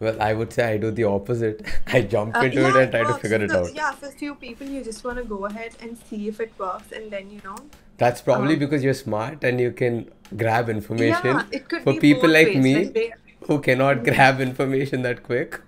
Well, 0.00 0.20
I 0.20 0.32
would 0.34 0.52
say 0.52 0.64
I 0.74 0.76
do 0.76 0.90
the 0.90 1.04
opposite. 1.04 1.60
I 1.86 2.00
jump 2.02 2.34
Uh, 2.36 2.40
into 2.46 2.62
yeah, 2.62 2.68
it 2.68 2.82
and 2.82 2.90
try 2.94 3.04
to 3.04 3.14
figure 3.24 3.42
it 3.44 3.50
out. 3.58 3.74
yeah 3.74 3.92
for 4.00 4.08
few 4.22 4.34
people 4.34 4.66
you 4.66 4.82
just 4.88 5.04
want 5.04 5.18
to 5.18 5.24
go 5.24 5.44
ahead 5.50 5.76
and 5.80 5.96
see 6.08 6.20
if 6.32 6.40
it 6.46 6.52
works 6.58 6.90
and 6.92 7.10
then 7.16 7.30
you 7.30 7.40
know 7.44 7.56
That's 7.98 8.20
probably 8.20 8.54
Um, 8.54 8.58
because 8.60 8.82
you're 8.84 8.94
smart 9.00 9.44
and 9.44 9.60
you 9.60 9.72
can 9.72 10.10
grab 10.36 10.68
information. 10.68 11.26
yeah 11.36 11.42
it 11.58 11.68
could 11.68 11.82
For 11.84 11.92
be 11.94 12.00
people 12.00 12.30
like 12.36 12.48
ways. 12.48 12.62
me 12.64 12.74
like 12.76 12.94
they, 12.94 13.12
who 13.48 13.60
cannot 13.66 14.02
grab 14.04 14.40
information 14.40 15.02
that 15.02 15.22
quick, 15.22 15.60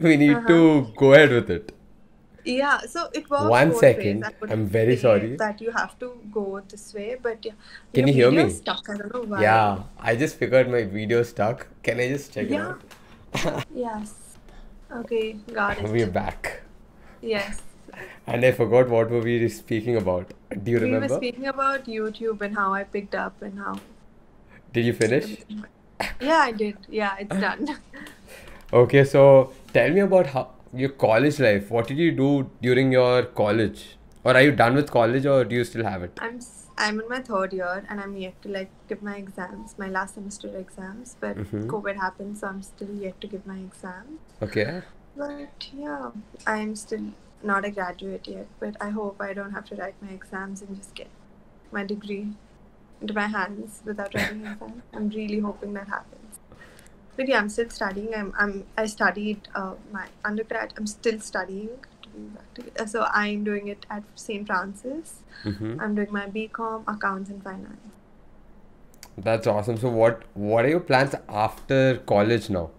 we 0.00 0.16
need 0.16 0.34
Uh-huh. 0.36 0.48
to 0.48 0.86
go 0.96 1.14
ahead 1.14 1.30
with 1.38 1.50
it. 1.50 1.72
Yeah, 2.46 2.80
so 2.94 3.02
it 3.18 3.28
works 3.30 3.44
One 3.50 3.74
second, 3.74 4.20
ways. 4.20 4.30
I 4.30 4.32
wouldn't 4.40 4.52
I'm 4.60 4.66
very 4.66 4.96
sorry. 5.02 5.36
that 5.42 5.60
you 5.66 5.70
have 5.76 5.98
to 6.00 6.08
go 6.30 6.60
this 6.68 6.92
way, 6.92 7.16
but 7.28 7.44
yeah. 7.44 7.52
Can 7.94 8.06
you 8.08 8.14
hear 8.20 8.30
me? 8.30 8.50
Stuck. 8.50 8.90
I 8.94 8.96
don't 8.98 9.14
know 9.14 9.22
why. 9.34 9.40
Yeah, 9.42 9.82
I 9.98 10.14
just 10.14 10.36
figured 10.36 10.70
my 10.70 10.82
video 10.84 11.22
stuck. 11.22 11.66
Can 11.82 12.00
I 12.06 12.08
just 12.08 12.34
check 12.34 12.50
Yeah. 12.50 12.74
it 13.34 13.46
out? 13.46 13.64
Yes. 13.74 14.12
Okay, 15.00 15.32
got 15.60 15.78
it. 15.78 15.88
We're 15.88 16.06
back. 16.18 16.60
Yes. 17.22 17.62
And 18.26 18.44
I 18.44 18.52
forgot 18.52 18.88
what 18.88 19.10
were 19.10 19.20
we 19.20 19.48
speaking 19.48 19.96
about. 19.96 20.32
Do 20.62 20.70
you 20.70 20.78
remember? 20.78 21.06
We 21.06 21.12
were 21.12 21.16
speaking 21.18 21.46
about 21.46 21.84
YouTube 21.86 22.40
and 22.40 22.56
how 22.56 22.72
I 22.74 22.84
picked 22.84 23.14
up 23.14 23.42
and 23.42 23.58
how. 23.58 23.78
Did 24.72 24.86
you 24.86 24.92
finish? 24.92 25.36
Yeah, 26.20 26.38
I 26.38 26.52
did. 26.52 26.76
Yeah, 26.88 27.16
it's 27.18 27.36
done. 27.36 27.76
Okay, 28.72 29.04
so 29.04 29.52
tell 29.72 29.90
me 29.90 30.00
about 30.00 30.26
how 30.28 30.48
your 30.72 30.88
college 30.88 31.38
life. 31.38 31.70
What 31.70 31.86
did 31.86 31.98
you 31.98 32.10
do 32.10 32.50
during 32.60 32.90
your 32.90 33.22
college? 33.22 33.96
Or 34.24 34.34
are 34.34 34.42
you 34.42 34.50
done 34.52 34.74
with 34.74 34.90
college 34.90 35.26
or 35.26 35.44
do 35.44 35.54
you 35.54 35.64
still 35.64 35.84
have 35.84 36.02
it? 36.02 36.18
I'm 36.20 36.40
I'm 36.76 36.98
in 37.00 37.08
my 37.08 37.20
third 37.20 37.52
year 37.52 37.84
and 37.88 38.00
I'm 38.00 38.16
yet 38.16 38.40
to 38.42 38.48
like 38.48 38.70
give 38.88 39.00
my 39.00 39.14
exams, 39.16 39.76
my 39.78 39.88
last 39.88 40.14
semester 40.14 40.48
exams. 40.62 41.14
But 41.20 41.36
Mhm. 41.36 41.66
COVID 41.74 42.00
happened, 42.04 42.38
so 42.38 42.48
I'm 42.48 42.62
still 42.70 42.94
yet 43.04 43.20
to 43.20 43.28
give 43.34 43.46
my 43.46 43.58
exams. 43.58 44.18
Okay. 44.48 44.82
But 45.16 45.68
yeah, 45.72 46.10
I'm 46.56 46.74
still 46.74 47.06
not 47.44 47.64
a 47.64 47.70
graduate 47.70 48.26
yet, 48.26 48.46
but 48.60 48.76
I 48.80 48.90
hope 48.90 49.20
I 49.20 49.32
don't 49.32 49.52
have 49.52 49.64
to 49.66 49.76
write 49.76 49.94
my 50.00 50.10
exams 50.10 50.62
and 50.62 50.76
just 50.76 50.94
get 50.94 51.08
my 51.72 51.84
degree 51.84 52.28
into 53.00 53.14
my 53.14 53.26
hands 53.26 53.82
without 53.84 54.14
writing 54.14 54.46
exams. 54.46 54.82
I'm 54.92 55.08
really 55.08 55.40
hoping 55.40 55.74
that 55.74 55.88
happens. 55.88 56.38
But 57.16 57.28
yeah, 57.28 57.38
I'm 57.38 57.48
still 57.48 57.70
studying. 57.70 58.14
I'm, 58.14 58.34
I'm 58.38 58.64
I 58.76 58.86
studied 58.86 59.48
uh, 59.54 59.74
my 59.92 60.06
undergrad. 60.24 60.74
I'm 60.76 60.86
still 60.86 61.20
studying. 61.20 61.70
To 62.02 62.08
be 62.08 62.28
practical. 62.34 62.86
So 62.86 63.06
I'm 63.12 63.44
doing 63.44 63.68
it 63.68 63.86
at 63.90 64.02
St. 64.14 64.46
Francis. 64.46 65.22
Mm-hmm. 65.44 65.80
I'm 65.80 65.94
doing 65.94 66.12
my 66.12 66.26
BCom 66.26 66.82
accounts 66.88 67.30
and 67.30 67.42
finance. 67.42 67.78
That's 69.16 69.46
awesome. 69.46 69.76
So 69.78 69.90
what 69.90 70.22
what 70.34 70.64
are 70.64 70.68
your 70.68 70.80
plans 70.80 71.14
after 71.28 71.98
college 71.98 72.50
now? 72.50 72.70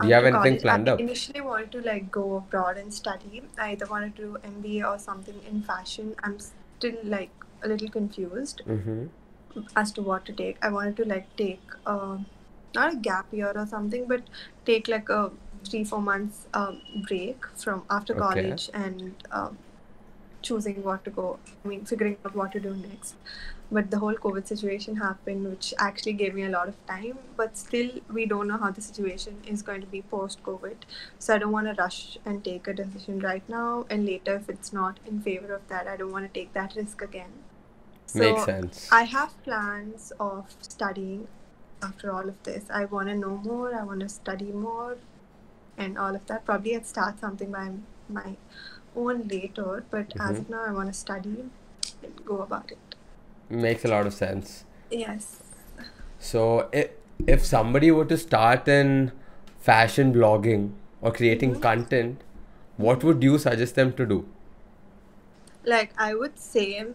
Do 0.00 0.08
you 0.08 0.14
have 0.14 0.24
anything 0.24 0.40
college, 0.40 0.62
planned 0.62 0.88
I 0.88 0.92
up? 0.92 1.00
initially 1.00 1.40
wanted 1.40 1.72
to 1.72 1.80
like 1.82 2.10
go 2.10 2.36
abroad 2.36 2.76
and 2.78 2.92
study. 2.92 3.42
I 3.58 3.72
either 3.72 3.86
wanted 3.86 4.16
to 4.16 4.22
do 4.22 4.36
MBA 4.44 4.88
or 4.88 4.98
something 4.98 5.40
in 5.48 5.62
fashion. 5.62 6.14
I'm 6.22 6.38
still 6.40 6.96
like 7.04 7.30
a 7.62 7.68
little 7.68 7.88
confused 7.88 8.62
Mm-hmm. 8.66 9.06
as 9.76 9.92
to 9.92 10.02
what 10.02 10.24
to 10.26 10.32
take. 10.32 10.58
I 10.64 10.70
wanted 10.70 10.96
to 10.98 11.04
like 11.04 11.34
take 11.36 11.62
uh, 11.86 12.18
not 12.74 12.92
a 12.92 12.96
gap 12.96 13.26
year 13.32 13.52
or 13.54 13.66
something, 13.66 14.06
but 14.08 14.22
take 14.64 14.88
like 14.88 15.08
a 15.08 15.30
three 15.68 15.84
four 15.84 16.00
months 16.00 16.46
um, 16.54 16.80
break 17.08 17.46
from 17.56 17.84
after 17.90 18.14
Okay. 18.14 18.22
college 18.24 18.70
and 18.74 19.14
um, 19.30 19.58
choosing 20.42 20.82
what 20.82 21.04
to 21.04 21.10
go. 21.10 21.38
I 21.64 21.68
mean, 21.68 21.84
figuring 21.84 22.16
out 22.26 22.34
what 22.34 22.52
to 22.52 22.60
do 22.60 22.74
next. 22.74 23.14
But 23.76 23.90
the 23.90 23.98
whole 23.98 24.14
COVID 24.14 24.46
situation 24.46 24.96
happened, 24.96 25.48
which 25.50 25.74
actually 25.78 26.12
gave 26.12 26.34
me 26.34 26.42
a 26.44 26.50
lot 26.50 26.68
of 26.68 26.76
time. 26.86 27.18
But 27.36 27.56
still, 27.58 27.90
we 28.18 28.26
don't 28.26 28.48
know 28.48 28.58
how 28.58 28.70
the 28.70 28.82
situation 28.82 29.38
is 29.52 29.62
going 29.62 29.80
to 29.80 29.86
be 29.86 30.02
post 30.02 30.42
COVID. 30.44 30.84
So 31.18 31.34
I 31.34 31.38
don't 31.38 31.52
want 31.52 31.68
to 31.68 31.74
rush 31.82 32.18
and 32.26 32.44
take 32.44 32.68
a 32.68 32.74
decision 32.74 33.20
right 33.20 33.48
now. 33.48 33.86
And 33.90 34.06
later, 34.06 34.36
if 34.36 34.48
it's 34.56 34.72
not 34.72 35.00
in 35.06 35.20
favor 35.22 35.54
of 35.54 35.66
that, 35.68 35.88
I 35.88 35.96
don't 35.96 36.12
want 36.12 36.26
to 36.32 36.40
take 36.40 36.52
that 36.52 36.76
risk 36.76 37.02
again. 37.02 37.32
So 38.06 38.20
Makes 38.20 38.44
sense. 38.44 38.88
I 38.92 39.02
have 39.04 39.42
plans 39.42 40.12
of 40.20 40.54
studying 40.60 41.26
after 41.82 42.12
all 42.12 42.28
of 42.28 42.42
this. 42.42 42.64
I 42.70 42.84
want 42.84 43.08
to 43.08 43.16
know 43.16 43.36
more. 43.38 43.74
I 43.74 43.82
want 43.84 44.00
to 44.00 44.08
study 44.08 44.52
more, 44.52 44.98
and 45.78 45.98
all 45.98 46.14
of 46.14 46.26
that. 46.26 46.44
Probably 46.44 46.76
I'd 46.76 46.86
start 46.86 47.20
something 47.20 47.50
by 47.50 47.70
my 48.08 48.36
own 48.94 49.28
later, 49.28 49.84
but 49.90 50.12
as 50.20 50.36
Mhm. 50.36 50.40
of 50.40 50.50
now, 50.50 50.64
I 50.64 50.72
want 50.72 50.92
to 50.92 50.98
study 51.06 51.36
and 52.02 52.24
go 52.26 52.42
about 52.42 52.70
it. 52.70 52.91
Makes 53.52 53.84
a 53.84 53.88
lot 53.88 54.06
of 54.06 54.14
sense. 54.14 54.64
Yes. 54.90 55.42
So, 56.18 56.70
it, 56.72 56.98
if 57.26 57.44
somebody 57.44 57.90
were 57.90 58.04
to 58.06 58.16
start 58.16 58.66
in 58.66 59.12
fashion 59.58 60.12
blogging 60.14 60.72
or 61.02 61.12
creating 61.12 61.52
mm-hmm. 61.52 61.62
content, 61.62 62.22
what 62.76 63.04
would 63.04 63.22
you 63.22 63.38
suggest 63.38 63.74
them 63.74 63.92
to 63.92 64.06
do? 64.06 64.26
Like 65.64 65.92
I 65.98 66.14
would 66.14 66.38
say, 66.38 66.86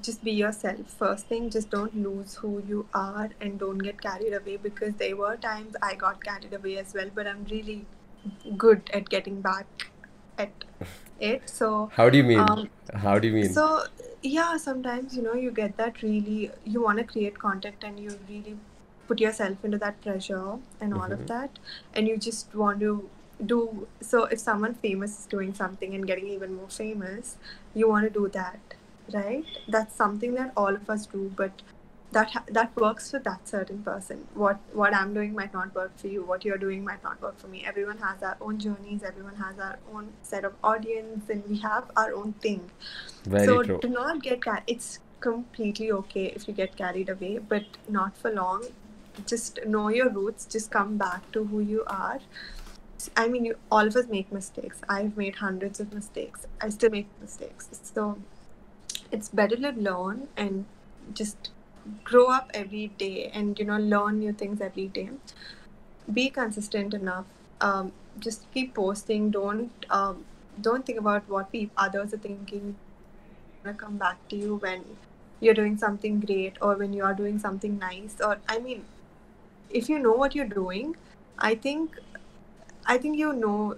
just 0.00 0.22
be 0.22 0.32
yourself. 0.32 0.86
First 0.98 1.26
thing, 1.26 1.50
just 1.50 1.70
don't 1.70 1.94
lose 1.96 2.36
who 2.36 2.62
you 2.66 2.86
are 2.94 3.30
and 3.40 3.58
don't 3.58 3.78
get 3.78 4.00
carried 4.00 4.32
away 4.32 4.56
because 4.56 4.94
there 4.94 5.16
were 5.16 5.36
times 5.36 5.74
I 5.82 5.94
got 5.94 6.22
carried 6.22 6.54
away 6.54 6.78
as 6.78 6.94
well, 6.94 7.10
but 7.14 7.26
I'm 7.26 7.44
really 7.50 7.84
good 8.56 8.90
at 8.94 9.08
getting 9.08 9.40
back 9.40 9.90
at 10.38 10.64
it. 11.20 11.48
So 11.48 11.90
How 11.94 12.08
do 12.10 12.18
you 12.18 12.24
mean? 12.24 12.38
um, 12.40 12.68
How 12.94 13.18
do 13.18 13.28
you 13.28 13.34
mean? 13.34 13.52
so 13.52 13.84
yeah, 14.22 14.56
sometimes 14.56 15.14
you 15.16 15.22
know 15.22 15.34
you 15.34 15.50
get 15.50 15.76
that 15.76 16.02
really 16.02 16.50
you 16.64 16.82
want 16.82 16.98
to 16.98 17.04
create 17.04 17.38
content 17.38 17.76
and 17.82 17.98
you 18.00 18.18
really 18.28 18.56
put 19.08 19.20
yourself 19.20 19.64
into 19.64 19.78
that 19.78 20.00
pressure 20.02 20.58
and 20.80 20.94
all 20.94 21.12
of 21.12 21.20
Mhm. 21.20 21.26
that, 21.34 21.58
and 21.94 22.08
you 22.08 22.16
just 22.28 22.54
want 22.64 22.80
to 22.80 22.94
do 23.52 23.60
so. 24.00 24.24
If 24.36 24.40
someone 24.40 24.74
famous 24.86 25.18
is 25.20 25.26
doing 25.36 25.54
something 25.62 25.94
and 25.94 26.06
getting 26.12 26.28
even 26.36 26.54
more 26.54 26.68
famous, 26.78 27.36
you 27.74 27.88
want 27.88 28.06
to 28.08 28.10
do 28.18 28.28
that, 28.38 28.76
right? 29.14 29.44
That's 29.76 29.94
something 30.04 30.34
that 30.40 30.52
all 30.56 30.74
of 30.80 30.90
us 30.96 31.06
do, 31.06 31.24
but 31.42 31.62
that 32.12 32.30
ha- 32.30 32.44
that 32.48 32.74
works 32.76 33.10
for 33.10 33.18
that 33.20 33.48
certain 33.48 33.82
person. 33.82 34.26
What 34.34 34.58
what 34.72 34.94
I'm 34.94 35.12
doing 35.14 35.34
might 35.34 35.52
not 35.52 35.74
work 35.74 35.96
for 35.98 36.08
you. 36.08 36.24
What 36.24 36.44
you're 36.44 36.58
doing 36.58 36.84
might 36.84 37.02
not 37.02 37.20
work 37.20 37.38
for 37.38 37.48
me. 37.48 37.64
Everyone 37.66 37.98
has 37.98 38.22
our 38.22 38.36
own 38.40 38.58
journeys. 38.58 39.02
Everyone 39.02 39.34
has 39.36 39.58
our 39.58 39.78
own 39.92 40.12
set 40.22 40.44
of 40.44 40.54
audience, 40.62 41.28
and 41.30 41.42
we 41.48 41.58
have 41.58 41.90
our 41.96 42.12
own 42.14 42.32
thing. 42.34 42.70
Very 43.24 43.46
so 43.46 43.62
true. 43.62 43.78
do 43.80 43.88
not 43.88 44.22
get 44.22 44.42
car- 44.42 44.62
it's 44.66 44.98
completely 45.20 45.90
okay 45.92 46.26
if 46.26 46.46
you 46.46 46.54
get 46.54 46.76
carried 46.76 47.08
away 47.08 47.38
but 47.38 47.64
not 47.88 48.16
for 48.16 48.30
long 48.30 48.64
just 49.26 49.58
know 49.66 49.88
your 49.88 50.08
roots 50.10 50.44
just 50.46 50.70
come 50.70 50.96
back 50.98 51.30
to 51.32 51.44
who 51.44 51.60
you 51.60 51.82
are 51.86 52.20
i 53.16 53.28
mean 53.28 53.44
you, 53.44 53.56
all 53.70 53.86
of 53.86 53.96
us 53.96 54.06
make 54.08 54.30
mistakes 54.32 54.80
i've 54.88 55.16
made 55.16 55.36
hundreds 55.36 55.80
of 55.80 55.92
mistakes 55.92 56.46
i 56.60 56.68
still 56.68 56.90
make 56.90 57.08
mistakes 57.20 57.68
so 57.82 58.18
it's 59.10 59.28
better 59.28 59.56
to 59.56 59.70
learn 59.88 60.28
and 60.36 60.64
just 61.12 61.50
grow 62.04 62.26
up 62.26 62.50
every 62.54 62.88
day 62.98 63.30
and 63.32 63.58
you 63.58 63.64
know 63.64 63.78
learn 63.78 64.18
new 64.20 64.32
things 64.32 64.60
every 64.60 64.86
day 64.86 65.10
be 66.12 66.28
consistent 66.30 66.94
enough 66.94 67.26
um, 67.60 67.92
just 68.18 68.50
keep 68.52 68.74
posting. 68.74 69.30
Don't 69.30 69.70
um, 69.90 70.24
don't 70.60 70.84
think 70.84 70.98
about 70.98 71.28
what 71.28 71.52
peop 71.52 71.70
others 71.76 72.12
are 72.14 72.18
thinking. 72.18 72.76
Gonna 73.64 73.76
come 73.76 73.96
back 73.96 74.16
to 74.28 74.36
you 74.36 74.56
when 74.56 74.84
you're 75.40 75.54
doing 75.54 75.76
something 75.76 76.20
great 76.20 76.56
or 76.60 76.74
when 76.76 76.92
you 76.92 77.04
are 77.04 77.14
doing 77.14 77.38
something 77.38 77.78
nice 77.78 78.16
or 78.22 78.38
i 78.48 78.58
mean 78.58 78.84
if 79.68 79.88
you 79.88 79.98
know 79.98 80.12
what 80.12 80.34
you're 80.34 80.46
doing 80.48 80.96
i 81.38 81.54
think 81.54 81.98
i 82.86 82.96
think 82.96 83.18
you 83.18 83.34
know 83.34 83.76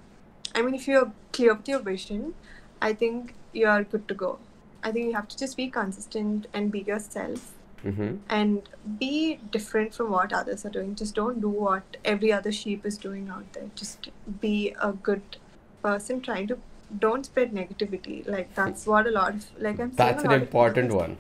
i 0.55 0.63
mean 0.63 0.75
if 0.75 0.87
you're 0.87 1.11
clear 1.33 1.55
with 1.55 1.69
your 1.69 1.81
vision 1.81 2.35
i 2.81 2.93
think 2.93 3.35
you're 3.53 3.83
good 3.83 4.07
to 4.09 4.15
go. 4.15 4.39
I 4.85 4.93
think 4.93 5.07
you 5.07 5.15
have 5.15 5.29
to 5.29 5.37
just 5.37 5.57
be 5.57 5.69
consistent 5.69 6.47
and 6.53 6.71
be 6.71 6.81
yourself 6.81 7.53
hmm 7.83 8.17
and 8.29 8.69
be 8.99 9.39
different 9.51 9.95
from 9.95 10.11
what 10.11 10.33
others 10.33 10.65
are 10.65 10.71
doing. 10.71 10.95
Just 10.95 11.15
don't 11.15 11.41
do 11.41 11.49
what 11.49 11.97
every 12.05 12.33
other 12.33 12.53
sheep 12.53 12.85
is 12.85 12.99
doing 12.99 13.29
out 13.29 13.53
there. 13.53 13.71
Just 13.75 14.11
be 14.41 14.75
a 14.81 14.93
good 14.93 15.37
person 15.83 16.21
trying 16.21 16.49
to 16.49 16.59
don't 16.99 17.27
spread 17.27 17.53
negativity. 17.53 18.27
Like 18.27 18.55
that's 18.55 18.87
what 18.87 19.07
a 19.07 19.11
lot 19.11 19.35
of 19.35 19.47
like 19.59 19.81
i'm 19.81 19.91
seeing 19.91 19.97
That's 19.97 20.25
an 20.25 20.33
important 20.33 20.93
one. 20.93 21.19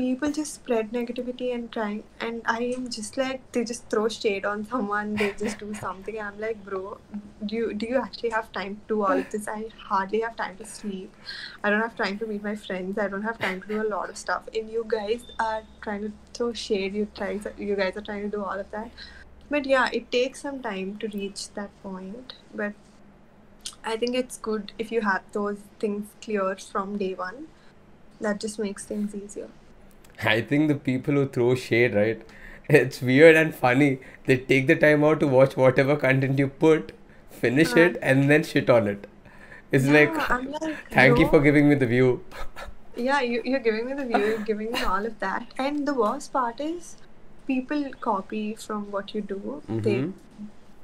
People 0.00 0.30
just 0.32 0.54
spread 0.54 0.92
negativity 0.92 1.54
and 1.54 1.70
trying 1.72 2.02
and 2.26 2.42
i 2.52 2.58
am 2.76 2.88
just 2.96 3.16
like 3.22 3.40
they 3.52 3.62
just 3.70 3.88
throw 3.94 4.08
shade 4.08 4.46
on 4.50 4.64
someone 4.64 5.14
they 5.14 5.32
just 5.32 5.58
do 5.58 5.74
something. 5.74 6.18
I'm 6.26 6.40
like 6.40 6.64
bro 6.64 6.98
do 7.44 7.56
you 7.56 7.74
do 7.74 7.86
you 7.86 7.96
actually 7.96 8.30
have 8.30 8.50
time 8.52 8.76
to 8.76 8.94
do 8.94 9.02
all 9.02 9.18
of 9.18 9.30
this? 9.30 9.48
I 9.48 9.66
hardly 9.90 10.20
have 10.20 10.36
time 10.36 10.56
to 10.58 10.66
sleep. 10.66 11.14
I 11.64 11.70
don't 11.70 11.80
have 11.80 11.96
time 11.96 12.18
to 12.18 12.26
meet 12.26 12.42
my 12.42 12.54
friends. 12.54 12.98
I 12.98 13.08
don't 13.08 13.22
have 13.22 13.38
time 13.38 13.62
to 13.62 13.68
do 13.68 13.80
a 13.82 13.88
lot 13.92 14.10
of 14.10 14.16
stuff. 14.16 14.48
And 14.54 14.70
you 14.70 14.84
guys 14.86 15.24
are 15.38 15.62
trying 15.80 16.02
to 16.02 16.12
throw 16.34 16.52
shade. 16.52 16.94
You 16.94 17.08
try 17.14 17.30
you 17.58 17.76
guys 17.76 17.96
are 17.96 18.06
trying 18.10 18.22
to 18.30 18.36
do 18.36 18.44
all 18.44 18.58
of 18.64 18.70
that. 18.72 18.90
But 19.48 19.66
yeah 19.66 19.88
it 20.00 20.10
takes 20.18 20.42
some 20.42 20.60
time 20.68 20.98
to 20.98 21.08
reach 21.08 21.48
that 21.60 21.82
point. 21.82 22.34
But 22.54 22.74
i 23.90 23.96
think 23.96 24.14
it's 24.20 24.36
good 24.46 24.72
if 24.82 24.90
you 24.92 25.00
have 25.00 25.22
those 25.32 25.60
things 25.78 26.20
clear 26.20 26.56
from 26.56 26.98
day 27.06 27.14
one. 27.24 27.48
That 28.20 28.40
just 28.40 28.58
makes 28.58 28.84
things 28.84 29.14
easier 29.14 29.50
I 30.24 30.40
think 30.42 30.68
the 30.68 30.74
people 30.74 31.14
who 31.14 31.28
throw 31.28 31.54
shade, 31.54 31.94
right? 31.94 32.22
It's 32.68 33.02
weird 33.02 33.34
and 33.36 33.54
funny. 33.54 34.00
They 34.26 34.36
take 34.38 34.66
the 34.68 34.76
time 34.76 35.02
out 35.04 35.20
to 35.20 35.26
watch 35.26 35.56
whatever 35.56 35.96
content 35.96 36.38
you 36.38 36.48
put, 36.48 36.92
finish 37.30 37.76
Uh, 37.76 37.80
it, 37.86 37.98
and 38.02 38.30
then 38.30 38.44
shit 38.44 38.70
on 38.70 38.86
it. 38.86 39.06
It's 39.72 39.86
like, 39.86 40.14
yeah, 40.14 40.26
I'm 40.30 40.50
like, 40.52 40.78
thank 40.90 41.18
you 41.18 41.28
for 41.28 41.40
giving 41.40 41.68
me 41.68 41.74
the 41.74 41.86
view. 41.86 42.24
yeah, 42.96 43.20
you, 43.20 43.42
you're 43.44 43.60
giving 43.60 43.86
me 43.86 43.94
the 43.94 44.04
view, 44.06 44.18
you're 44.30 44.38
giving 44.38 44.72
me 44.72 44.82
all 44.82 45.06
of 45.06 45.18
that. 45.20 45.52
And 45.58 45.86
the 45.86 45.94
worst 45.94 46.32
part 46.32 46.60
is 46.60 46.96
people 47.46 47.90
copy 48.00 48.54
from 48.54 48.90
what 48.90 49.14
you 49.14 49.22
do. 49.22 49.62
They 49.68 50.00
hmm 50.00 50.10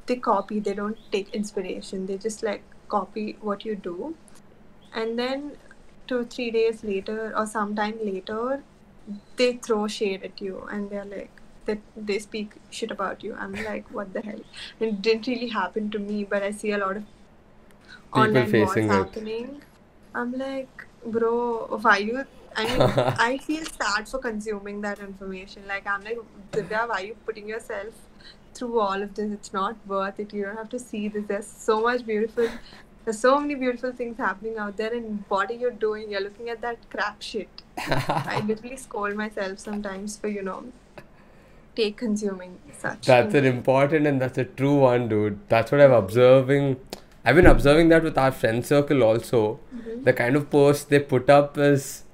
they 0.06 0.16
copy, 0.16 0.60
they 0.60 0.74
don't 0.74 0.98
take 1.12 1.30
inspiration. 1.34 2.06
They 2.06 2.16
just 2.18 2.42
like 2.42 2.62
copy 2.88 3.36
what 3.40 3.64
you 3.64 3.74
do. 3.76 4.16
And 4.94 5.18
then 5.18 5.56
two, 6.08 6.24
three 6.26 6.50
days 6.50 6.82
later 6.84 7.32
or 7.36 7.46
sometime 7.46 7.98
later, 8.04 8.62
they 9.36 9.54
throw 9.54 9.86
shade 9.88 10.22
at 10.24 10.40
you 10.40 10.66
and 10.70 10.90
they're 10.90 11.04
like 11.04 11.30
that 11.66 11.78
they 11.96 12.18
speak 12.18 12.52
shit 12.70 12.90
about 12.90 13.22
you. 13.24 13.34
I'm 13.38 13.52
like, 13.52 13.90
what 13.90 14.12
the 14.12 14.20
hell? 14.22 14.40
It 14.80 15.02
didn't 15.02 15.26
really 15.26 15.48
happen 15.48 15.90
to 15.90 15.98
me, 15.98 16.24
but 16.24 16.42
I 16.42 16.50
see 16.52 16.72
a 16.72 16.78
lot 16.78 16.96
of 16.96 17.04
People 18.14 18.36
online 18.36 18.52
wars 18.52 18.74
facing 18.74 18.90
it. 18.90 18.90
happening. 18.90 19.62
I'm 20.14 20.32
like, 20.32 20.86
bro, 21.04 21.78
why 21.82 21.98
you? 21.98 22.24
I 22.56 22.64
mean, 22.64 22.80
I 23.28 23.38
feel 23.38 23.64
sad 23.64 24.08
for 24.08 24.18
consuming 24.18 24.80
that 24.82 24.98
information. 25.00 25.66
Like, 25.68 25.86
I'm 25.86 26.02
like, 26.02 26.18
Divya, 26.52 26.88
why 26.88 26.94
are 27.00 27.04
you 27.04 27.16
putting 27.26 27.48
yourself 27.48 27.94
through 28.54 28.78
all 28.80 29.02
of 29.02 29.14
this? 29.14 29.30
It's 29.32 29.52
not 29.52 29.76
worth 29.86 30.18
it. 30.20 30.32
You 30.32 30.44
don't 30.44 30.56
have 30.56 30.70
to 30.70 30.78
see 30.78 31.08
this. 31.08 31.24
There's 31.26 31.46
so 31.46 31.80
much 31.82 32.06
beautiful. 32.06 32.48
There's 33.06 33.20
so 33.20 33.38
many 33.38 33.54
beautiful 33.54 33.92
things 33.92 34.18
happening 34.18 34.58
out 34.58 34.76
there, 34.76 34.92
and 34.92 35.24
what 35.28 35.48
are 35.50 35.54
you 35.54 35.70
doing? 35.70 36.10
You're 36.10 36.22
looking 36.22 36.48
at 36.50 36.60
that 36.62 36.78
crap 36.90 37.22
shit. 37.22 37.62
I 37.78 38.42
literally 38.44 38.76
scold 38.76 39.14
myself 39.14 39.60
sometimes 39.60 40.16
for 40.16 40.26
you 40.26 40.42
know, 40.42 40.64
take 41.76 41.96
consuming 41.98 42.58
such. 42.76 43.06
That's 43.06 43.32
an 43.34 43.44
important 43.44 44.08
and 44.08 44.20
that's 44.20 44.38
a 44.38 44.44
true 44.44 44.74
one, 44.80 45.08
dude. 45.08 45.38
That's 45.48 45.70
what 45.70 45.80
I'm 45.80 45.92
observing. 45.92 46.80
I've 47.24 47.36
been 47.36 47.46
observing 47.46 47.90
that 47.90 48.02
with 48.02 48.18
our 48.18 48.32
friend 48.32 48.66
circle 48.66 49.04
also. 49.04 49.60
Mhm. 49.76 50.02
The 50.04 50.12
kind 50.12 50.34
of 50.34 50.50
posts 50.50 50.84
they 50.84 50.98
put 50.98 51.30
up 51.30 51.56
is, 51.58 52.04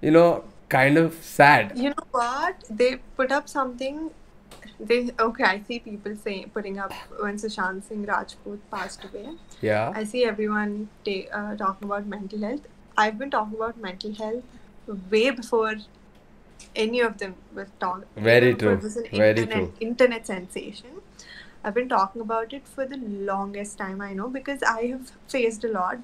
you 0.00 0.12
know, 0.12 0.44
kind 0.68 0.98
of 0.98 1.14
sad. 1.14 1.76
You 1.76 1.90
know 1.90 2.06
what? 2.12 2.64
They 2.70 2.96
put 3.16 3.32
up 3.32 3.48
something. 3.48 4.10
They 4.80 5.10
okay. 5.18 5.44
I 5.44 5.62
see 5.66 5.78
people 5.80 6.14
saying 6.16 6.50
putting 6.54 6.78
up 6.78 6.92
when 7.18 7.36
Sushant 7.36 7.84
Singh 7.84 8.06
Rajput 8.06 8.60
passed 8.70 9.04
away. 9.04 9.30
Yeah. 9.60 9.92
I 9.94 10.04
see 10.04 10.24
everyone 10.24 10.88
ta- 11.04 11.30
uh, 11.32 11.56
talking 11.56 11.88
about 11.88 12.06
mental 12.06 12.40
health. 12.40 12.66
I've 12.96 13.18
been 13.18 13.30
talking 13.30 13.56
about 13.56 13.78
mental 13.78 14.14
health 14.14 14.44
way 15.10 15.30
before 15.30 15.74
any 16.76 17.00
of 17.00 17.18
them 17.18 17.34
were 17.54 17.68
talking. 17.80 18.04
Very 18.16 18.54
before 18.54 18.72
it 18.72 18.76
true. 18.76 18.84
was 18.84 18.96
an 18.96 19.06
Very 19.10 19.42
internet 19.42 19.70
internet 19.80 20.26
sensation. 20.26 21.02
I've 21.64 21.74
been 21.74 21.88
talking 21.88 22.22
about 22.22 22.52
it 22.52 22.66
for 22.66 22.86
the 22.86 22.96
longest 22.96 23.78
time. 23.78 24.00
I 24.00 24.12
know 24.14 24.28
because 24.28 24.62
I 24.62 24.82
have 24.86 25.12
faced 25.26 25.64
a 25.64 25.68
lot 25.68 25.98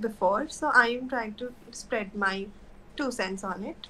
before, 0.00 0.48
so 0.48 0.70
I 0.74 0.88
am 0.88 1.08
trying 1.08 1.34
to 1.34 1.52
spread 1.70 2.14
my 2.14 2.46
two 2.96 3.10
cents 3.10 3.44
on 3.44 3.62
it. 3.64 3.88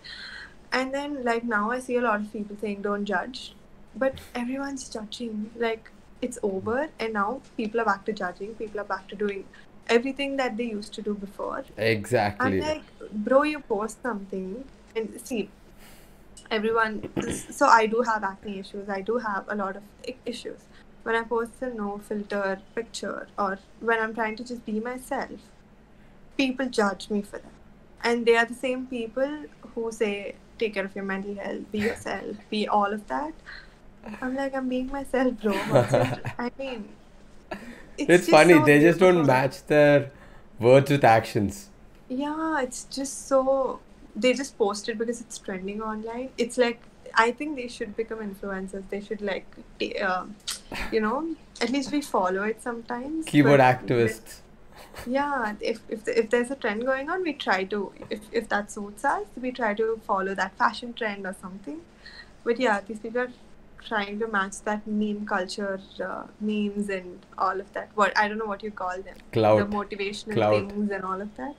And 0.72 0.92
then, 0.92 1.24
like 1.24 1.44
now, 1.44 1.70
I 1.70 1.78
see 1.78 1.96
a 1.96 2.00
lot 2.00 2.20
of 2.20 2.32
people 2.32 2.56
saying 2.60 2.82
don't 2.82 3.04
judge, 3.04 3.54
but 3.96 4.14
everyone's 4.34 4.88
judging. 4.88 5.50
Like 5.56 5.90
it's 6.22 6.38
over, 6.42 6.88
and 6.98 7.12
now 7.14 7.40
people 7.56 7.80
are 7.80 7.84
back 7.84 8.04
to 8.06 8.12
judging. 8.12 8.54
People 8.54 8.80
are 8.80 8.84
back 8.84 9.08
to 9.08 9.16
doing 9.16 9.44
everything 9.88 10.36
that 10.36 10.56
they 10.56 10.64
used 10.64 10.92
to 10.94 11.02
do 11.02 11.14
before. 11.14 11.64
Exactly. 11.76 12.46
I'm 12.46 12.60
like, 12.60 12.82
bro, 13.12 13.42
you 13.42 13.60
post 13.60 14.02
something 14.02 14.64
and 14.94 15.20
see, 15.22 15.48
everyone. 16.50 17.08
So 17.50 17.66
I 17.66 17.86
do 17.86 18.02
have 18.02 18.24
acne 18.24 18.58
issues. 18.58 18.88
I 18.88 19.00
do 19.00 19.18
have 19.18 19.44
a 19.48 19.54
lot 19.54 19.76
of 19.76 19.82
issues. 20.24 20.60
When 21.02 21.14
I 21.14 21.22
post 21.22 21.52
a 21.60 21.72
no 21.72 21.98
filter 21.98 22.58
picture 22.74 23.28
or 23.38 23.58
when 23.80 24.00
I'm 24.00 24.12
trying 24.12 24.34
to 24.36 24.44
just 24.44 24.66
be 24.66 24.80
myself, 24.80 25.38
people 26.36 26.66
judge 26.66 27.10
me 27.10 27.22
for 27.22 27.38
that. 27.38 27.52
And 28.02 28.26
they 28.26 28.36
are 28.36 28.44
the 28.44 28.54
same 28.54 28.86
people 28.86 29.44
who 29.74 29.92
say, 29.92 30.34
take 30.58 30.74
care 30.74 30.84
of 30.84 30.96
your 30.96 31.04
mental 31.04 31.36
health, 31.36 31.70
be 31.70 31.78
yourself, 31.78 32.36
be 32.50 32.66
all 32.66 32.92
of 32.92 33.06
that. 33.06 33.34
I'm 34.20 34.34
like, 34.34 34.54
I'm 34.54 34.68
being 34.68 34.88
myself, 34.88 35.34
bro. 35.42 35.52
I 36.38 36.50
mean, 36.58 36.88
it's, 37.98 38.10
It's 38.10 38.28
funny, 38.28 38.54
so 38.54 38.64
they 38.64 38.80
just 38.80 39.00
don't 39.00 39.26
match 39.26 39.66
their 39.66 40.10
words 40.58 40.90
with 40.90 41.04
actions. 41.04 41.70
Yeah, 42.08 42.60
it's 42.60 42.84
just 42.84 43.26
so 43.26 43.80
they 44.14 44.32
just 44.32 44.56
post 44.56 44.88
it 44.88 44.98
because 44.98 45.20
it's 45.20 45.38
trending 45.38 45.82
online. 45.82 46.30
It's 46.38 46.56
like 46.56 46.80
I 47.14 47.30
think 47.32 47.56
they 47.56 47.68
should 47.68 47.96
become 47.96 48.18
influencers. 48.18 48.88
They 48.90 49.00
should 49.00 49.22
like, 49.22 49.46
uh, 50.02 50.26
you 50.92 51.00
know, 51.00 51.34
at 51.60 51.70
least 51.70 51.92
we 51.92 52.00
follow 52.02 52.42
it 52.42 52.62
sometimes. 52.62 53.26
Keyboard 53.26 53.60
activists. 53.60 54.40
Yeah, 55.06 55.54
if 55.60 55.80
if 55.88 56.04
the, 56.04 56.18
if 56.18 56.30
there's 56.30 56.50
a 56.50 56.54
trend 56.54 56.86
going 56.86 57.10
on, 57.10 57.22
we 57.22 57.34
try 57.34 57.64
to 57.64 57.92
if 58.08 58.20
if 58.32 58.48
that 58.48 58.70
suits 58.72 59.04
us, 59.04 59.26
we 59.40 59.50
try 59.52 59.74
to 59.74 60.00
follow 60.06 60.34
that 60.34 60.56
fashion 60.56 60.94
trend 60.94 61.26
or 61.26 61.34
something. 61.40 61.80
But 62.44 62.58
yeah, 62.58 62.80
these 62.80 62.98
people 62.98 63.20
are 63.20 63.32
trying 63.84 64.18
to 64.20 64.26
match 64.28 64.60
that 64.64 64.86
meme 64.86 65.26
culture, 65.26 65.80
uh, 66.04 66.24
memes 66.40 66.88
and 66.90 67.24
all 67.38 67.60
of 67.60 67.72
that. 67.74 67.90
What 67.94 68.16
I 68.18 68.28
don't 68.28 68.38
know 68.38 68.46
what 68.46 68.62
you 68.62 68.70
call 68.70 69.00
them, 69.02 69.16
Clout. 69.32 69.58
the 69.70 69.76
motivational 69.76 70.32
Clout. 70.34 70.70
things 70.72 70.90
and 70.90 71.04
all 71.04 71.20
of 71.20 71.36
that. 71.36 71.54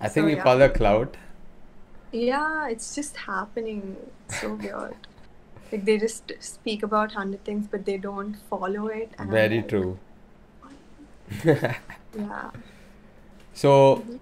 I 0.00 0.08
think 0.08 0.24
So, 0.24 0.26
we 0.26 0.36
yeah. 0.36 0.42
call 0.42 0.58
that 0.58 0.74
clout. 0.74 1.16
Yeah, 2.12 2.68
it's 2.68 2.94
just 2.94 3.16
happening. 3.16 3.96
So 4.28 4.54
weird. 4.54 4.94
Like 5.72 5.84
they 5.84 5.98
just 5.98 6.32
speak 6.40 6.82
about 6.82 7.12
hundred 7.12 7.44
things, 7.44 7.66
but 7.70 7.84
they 7.84 7.96
don't 7.98 8.36
follow 8.50 8.86
it. 8.88 9.10
I'm 9.18 9.30
Very 9.30 9.56
like, 9.58 9.68
true. 9.68 9.98
Yeah. 11.44 12.50
So, 13.54 13.96
Mm-hmm. 13.96 14.16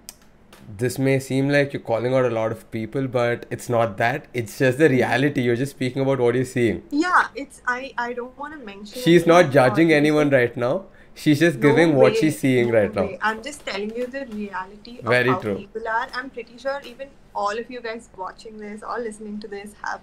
This 0.67 0.97
may 0.97 1.19
seem 1.19 1.49
like 1.49 1.73
you're 1.73 1.81
calling 1.81 2.13
out 2.13 2.25
a 2.25 2.29
lot 2.29 2.51
of 2.51 2.69
people, 2.71 3.07
but 3.07 3.45
it's 3.51 3.69
not 3.69 3.97
that. 3.97 4.25
It's 4.33 4.57
just 4.57 4.77
the 4.77 4.89
reality. 4.89 5.41
You're 5.41 5.55
just 5.55 5.71
speaking 5.71 6.01
about 6.01 6.19
what 6.19 6.35
you're 6.35 6.45
seeing. 6.45 6.83
Yeah, 6.91 7.27
it's 7.35 7.61
I. 7.67 7.93
I 7.97 8.13
don't 8.13 8.37
want 8.37 8.53
to 8.53 8.65
mention. 8.65 9.01
She's 9.01 9.25
not 9.27 9.51
judging 9.51 9.93
anyone 9.93 10.29
right 10.29 10.55
now. 10.57 10.85
She's 11.13 11.39
just 11.39 11.59
No 11.59 11.69
giving 11.69 11.95
what 11.95 12.13
way, 12.13 12.19
she's 12.19 12.39
seeing 12.39 12.71
no 12.71 12.73
right 12.79 12.93
now. 12.95 13.09
I'm 13.21 13.41
just 13.43 13.65
telling 13.65 13.95
you 13.95 14.07
the 14.07 14.25
reality 14.25 14.99
of 14.99 15.05
Very 15.05 15.29
how 15.29 15.39
true. 15.39 15.55
people 15.57 15.87
are. 15.87 16.07
I'm 16.13 16.29
pretty 16.29 16.57
sure 16.57 16.81
even 16.85 17.09
all 17.33 17.57
of 17.57 17.69
you 17.71 17.79
guys 17.81 18.09
watching 18.17 18.57
this 18.57 18.81
or 18.83 18.99
listening 18.99 19.39
to 19.41 19.47
this 19.47 19.71
have 19.83 20.01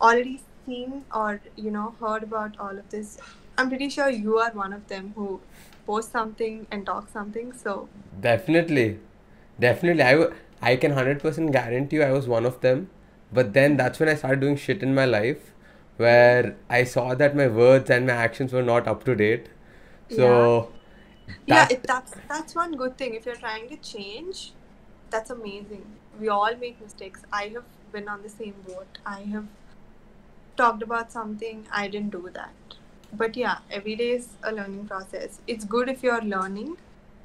already 0.00 0.40
seen 0.66 1.04
or 1.14 1.40
you 1.56 1.70
know 1.70 1.94
heard 2.00 2.22
about 2.22 2.56
all 2.58 2.76
of 2.78 2.88
this. 2.90 3.18
I'm 3.58 3.68
pretty 3.68 3.88
sure 3.90 4.08
you 4.08 4.38
are 4.38 4.50
one 4.52 4.72
of 4.72 4.88
them 4.88 5.12
who 5.16 5.40
post 5.86 6.10
something 6.12 6.66
and 6.70 6.86
talk 6.86 7.08
something. 7.12 7.52
So 7.52 7.88
Definitely. 8.20 8.98
Definitely. 9.60 10.02
I, 10.02 10.12
w- 10.12 10.34
I 10.62 10.76
can 10.76 10.92
100% 10.92 11.52
guarantee 11.52 11.98
you 11.98 12.02
I 12.04 12.12
was 12.12 12.28
one 12.28 12.46
of 12.46 12.60
them. 12.62 12.90
But 13.32 13.54
then 13.54 13.78
that's 13.78 14.00
when 14.00 14.10
I 14.10 14.16
started 14.16 14.40
doing 14.40 14.56
shit 14.56 14.82
in 14.82 14.94
my 14.94 15.06
life 15.06 15.52
where 15.98 16.56
I 16.70 16.84
saw 16.84 17.14
that 17.14 17.36
my 17.36 17.48
words 17.48 17.90
and 17.90 18.06
my 18.06 18.14
actions 18.14 18.52
were 18.52 18.62
not 18.62 18.88
up 18.88 19.04
to 19.04 19.16
date. 19.16 19.48
So, 20.08 20.72
yeah, 21.46 21.66
that, 21.66 21.70
it, 21.70 21.86
that's 21.86 22.14
that's 22.28 22.54
one 22.56 22.76
good 22.76 22.98
thing. 22.98 23.14
If 23.14 23.26
you're 23.26 23.36
trying 23.36 23.68
to 23.70 23.76
change, 23.76 24.52
that's 25.10 25.30
amazing. 25.30 25.84
We 26.18 26.28
all 26.28 26.56
make 26.56 26.80
mistakes. 26.80 27.22
I 27.32 27.48
have 27.54 27.64
been 27.92 28.08
on 28.08 28.22
the 28.22 28.30
same 28.30 28.54
boat. 28.66 28.98
I 29.06 29.22
have 29.22 29.46
talked 30.56 30.82
about 30.82 31.12
something. 31.12 31.66
I 31.72 31.88
didn't 31.88 32.10
do 32.10 32.30
that. 32.34 32.54
But 33.12 33.36
yeah, 33.36 33.58
every 33.70 33.96
day 33.96 34.10
is 34.12 34.36
a 34.42 34.52
learning 34.52 34.86
process. 34.86 35.40
It's 35.46 35.64
good 35.64 35.88
if 35.88 36.02
you're 36.02 36.22
learning, 36.22 36.76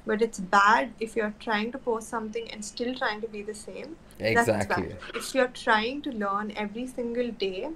but 0.06 0.22
it's 0.22 0.38
bad 0.38 0.92
if 1.00 1.16
you're 1.16 1.34
trying 1.40 1.72
to 1.72 1.78
post 1.78 2.08
something 2.08 2.50
and 2.50 2.64
still 2.64 2.94
trying 2.94 3.20
to 3.20 3.28
be 3.28 3.42
the 3.42 3.54
same. 3.54 3.96
Exactly. 4.20 4.94
If 5.14 5.34
you're 5.34 5.48
trying 5.48 6.02
to 6.02 6.12
learn 6.12 6.52
every 6.56 6.86
single 6.86 7.30
day, 7.30 7.70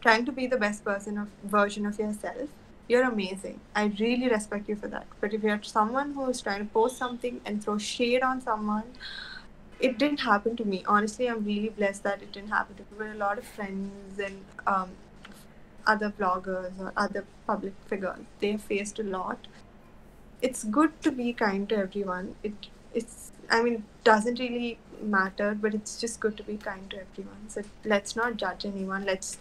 trying 0.00 0.24
to 0.24 0.32
be 0.32 0.46
the 0.46 0.56
best 0.56 0.84
person 0.84 1.18
of 1.18 1.28
version 1.44 1.86
of 1.86 1.98
yourself, 1.98 2.48
you're 2.88 3.04
amazing. 3.04 3.60
I 3.74 3.84
really 3.98 4.28
respect 4.28 4.68
you 4.68 4.76
for 4.76 4.88
that. 4.88 5.06
But 5.20 5.32
if 5.34 5.42
you're 5.42 5.62
someone 5.62 6.14
who 6.14 6.28
is 6.28 6.40
trying 6.40 6.66
to 6.66 6.72
post 6.72 6.96
something 6.96 7.40
and 7.44 7.62
throw 7.62 7.78
shade 7.78 8.22
on 8.22 8.40
someone, 8.40 8.84
it 9.80 9.98
didn't 9.98 10.20
happen 10.20 10.56
to 10.56 10.64
me. 10.64 10.84
Honestly, 10.86 11.28
I'm 11.28 11.44
really 11.44 11.68
blessed 11.68 12.02
that 12.04 12.22
it 12.22 12.32
didn't 12.32 12.50
happen 12.50 12.76
to 12.76 12.82
me. 12.82 12.88
But 12.98 13.08
a 13.08 13.14
lot 13.14 13.38
of 13.38 13.44
friends 13.44 14.18
and 14.18 14.44
um, 14.66 14.90
other 15.86 16.10
bloggers 16.10 16.78
or 16.78 16.92
other 16.96 17.24
public 17.46 17.74
figures, 17.86 18.20
they 18.40 18.56
faced 18.56 18.98
a 18.98 19.02
lot. 19.02 19.46
It's 20.42 20.64
good 20.64 21.00
to 21.02 21.10
be 21.10 21.32
kind 21.32 21.68
to 21.68 21.76
everyone. 21.76 22.34
It 22.42 22.52
it's 22.92 23.32
I 23.50 23.62
mean 23.62 23.84
doesn't 24.04 24.38
really 24.38 24.78
matter, 25.00 25.56
but 25.60 25.74
it's 25.74 26.00
just 26.00 26.20
good 26.20 26.36
to 26.36 26.42
be 26.42 26.56
kind 26.56 26.90
to 26.90 27.00
everyone. 27.00 27.48
So 27.48 27.62
let's 27.84 28.16
not 28.16 28.36
judge 28.36 28.64
anyone. 28.64 29.04
Let's 29.04 29.38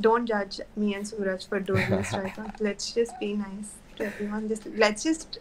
don't 0.00 0.26
judge 0.26 0.60
me 0.76 0.94
and 0.94 1.06
Suraj 1.06 1.46
for 1.46 1.60
doing 1.60 1.90
this 1.90 2.12
right 2.20 2.36
now. 2.36 2.52
Let's 2.60 2.92
just 2.92 3.18
be 3.20 3.34
nice 3.34 3.72
to 3.96 4.06
everyone. 4.06 4.48
Just 4.48 4.66
let's 4.66 5.02
just 5.02 5.38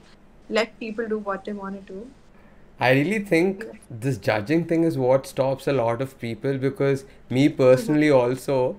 let 0.50 0.80
people 0.80 1.08
do 1.08 1.18
what 1.18 1.46
they 1.46 1.54
want 1.54 1.86
to 1.86 1.94
do. 1.94 2.08
I 2.80 2.92
really 2.92 3.20
think 3.20 3.66
this 3.90 4.18
judging 4.18 4.66
thing 4.66 4.84
is 4.86 4.98
what 4.98 5.28
stops 5.28 5.68
a 5.68 5.74
lot 5.74 6.02
of 6.02 6.18
people 6.20 6.58
because 6.58 7.04
me 7.30 7.50
personally 7.50 8.08
mm-hmm. 8.08 8.32
also 8.32 8.78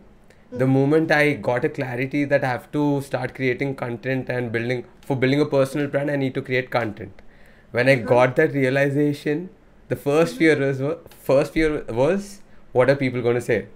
the 0.53 0.67
moment 0.67 1.11
I 1.11 1.35
got 1.35 1.65
a 1.65 1.69
clarity 1.69 2.25
that 2.25 2.45
I 2.45 2.49
have 2.49 2.71
to 2.73 3.01
start 3.03 3.35
creating 3.35 3.77
content 3.77 4.29
and 4.29 4.51
building 4.51 4.85
for 5.01 5.17
building 5.17 5.41
a 5.41 5.47
personal 5.47 5.87
brand 5.87 6.11
I 6.11 6.17
need 6.17 6.35
to 6.35 6.43
create 6.43 6.71
content. 6.71 7.23
When 7.71 7.89
I 7.89 7.95
uh-huh. 7.95 8.07
got 8.07 8.37
that 8.37 8.53
realization, 8.53 9.51
the 9.89 9.97
first 9.97 10.35
mm-hmm. 10.35 10.39
fear 10.39 10.59
was 10.59 10.83
first 11.21 11.53
fear 11.53 11.85
was 11.89 12.41
what 12.73 12.91
are 12.91 12.97
people 12.97 13.23
going 13.23 13.37
to 13.37 13.41
say? 13.41 13.67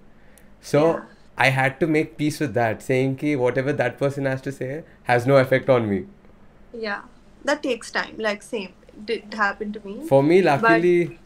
So 0.61 0.87
Yeah. 0.87 1.03
I 1.37 1.49
had 1.49 1.79
to 1.81 1.87
make 1.87 2.17
peace 2.17 2.39
with 2.41 2.55
that, 2.55 2.83
saying 2.83 3.17
ki 3.17 3.35
whatever 3.37 3.73
that 3.73 3.99
person 3.99 4.25
has 4.25 4.43
to 4.43 4.53
say 4.53 4.85
has 5.05 5.27
no 5.27 5.37
effect 5.37 5.69
on 5.69 5.89
me. 5.91 6.05
Yeah, 6.73 7.03
that 7.45 7.63
takes 7.63 7.91
time. 7.91 8.17
Like 8.19 8.43
same, 8.43 8.73
did 9.05 9.35
happen 9.35 9.73
to 9.73 9.81
me. 9.87 9.97
For 10.09 10.23
me, 10.23 10.43
luckily, 10.43 11.19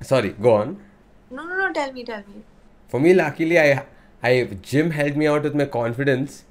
sorry, 0.00 0.30
go 0.30 0.54
on. 0.54 0.76
No, 1.30 1.46
no, 1.46 1.56
no. 1.56 1.72
Tell 1.72 1.92
me, 1.92 2.04
tell 2.04 2.24
me. 2.32 2.42
For 2.88 3.00
me, 3.00 3.14
luckily, 3.14 3.58
I, 3.60 3.84
I 4.22 4.44
gym 4.62 4.90
helped 4.90 5.16
me 5.16 5.26
out 5.26 5.42
with 5.42 5.54
my 5.54 5.64
confidence. 5.66 6.44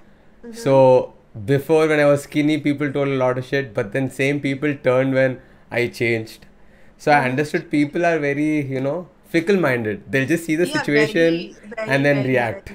Mm-hmm. 0.44 0.54
So 0.54 1.14
before, 1.46 1.88
when 1.88 2.00
I 2.00 2.06
was 2.06 2.24
skinny, 2.24 2.60
people 2.60 2.92
told 2.92 3.08
a 3.08 3.16
lot 3.16 3.38
of 3.38 3.46
shit, 3.46 3.74
but 3.74 3.94
then 3.94 4.10
same 4.10 4.40
people 4.42 4.76
turned 4.76 5.14
when 5.14 5.42
I 5.72 5.88
changed. 5.88 6.46
So 6.98 7.12
Mm-hmm. 7.12 7.26
I 7.26 7.30
understood 7.30 7.72
people 7.72 8.06
are 8.06 8.20
very, 8.20 8.62
you 8.66 8.82
know, 8.82 9.08
fickle-minded. 9.26 10.12
They'll 10.12 10.28
just 10.28 10.46
see 10.46 10.56
the 10.56 10.68
Yeah, 10.68 10.74
situation 10.74 11.14
very, 11.14 11.56
very, 11.76 11.90
and 11.90 12.06
then 12.06 12.18
very, 12.18 12.30
react. 12.30 12.74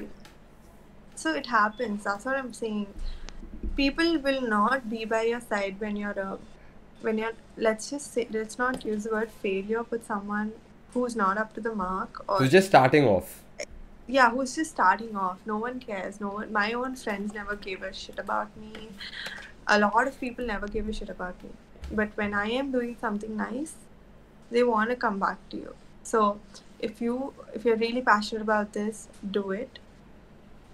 So 1.15 1.35
it 1.35 1.47
happens. 1.47 2.05
That's 2.05 2.25
what 2.25 2.37
I'm 2.37 2.53
saying. 2.53 2.87
People 3.77 4.19
will 4.19 4.41
not 4.43 4.89
be 4.91 5.05
by 5.05 5.23
your 5.23 5.41
side 5.41 5.77
when 5.81 5.97
you're 5.97 6.11
a, 6.13 6.39
when 7.01 7.19
you're. 7.19 7.33
Let's 7.57 7.91
just 7.91 8.13
say, 8.13 8.27
let's 8.31 8.59
not 8.59 8.85
use 8.85 9.05
the 9.05 9.11
word 9.11 9.31
failure 9.31 9.83
with 9.91 10.07
someone 10.07 10.53
who's 10.93 11.17
not 11.17 11.39
up 11.39 11.55
to 11.55 11.61
the 11.61 11.75
mark 11.75 12.25
or 12.29 12.39
Who's 12.39 12.51
just 12.51 12.69
starting 12.69 13.07
off. 13.07 13.43
Yeah, 14.07 14.31
who's 14.31 14.55
just 14.55 14.71
starting 14.71 15.17
off. 15.17 15.39
No 15.47 15.57
one 15.57 15.81
cares. 15.81 16.21
No 16.21 16.29
one. 16.29 16.53
My 16.53 16.73
own 16.73 16.95
friends 16.97 17.35
never 17.35 17.57
gave 17.57 17.83
a 17.83 17.93
shit 17.93 18.19
about 18.19 18.57
me. 18.57 18.89
A 19.67 19.79
lot 19.79 20.07
of 20.07 20.21
people 20.21 20.47
never 20.47 20.69
gave 20.69 20.89
a 20.89 20.93
shit 20.93 21.09
about 21.09 21.43
me. 21.43 21.51
But 21.91 22.11
when 22.17 22.35
I 22.35 22.47
am 22.51 22.71
doing 22.71 22.97
something 23.01 23.37
nice, 23.37 23.75
they 24.51 24.63
want 24.63 24.91
to 24.91 24.97
come 24.97 25.19
back 25.19 25.39
to 25.51 25.57
you. 25.57 25.75
So 26.03 26.39
if 26.79 27.01
you 27.01 27.33
if 27.55 27.65
you're 27.65 27.77
really 27.77 28.03
passionate 28.03 28.43
about 28.43 28.73
this, 28.73 29.09
do 29.31 29.51
it. 29.51 29.79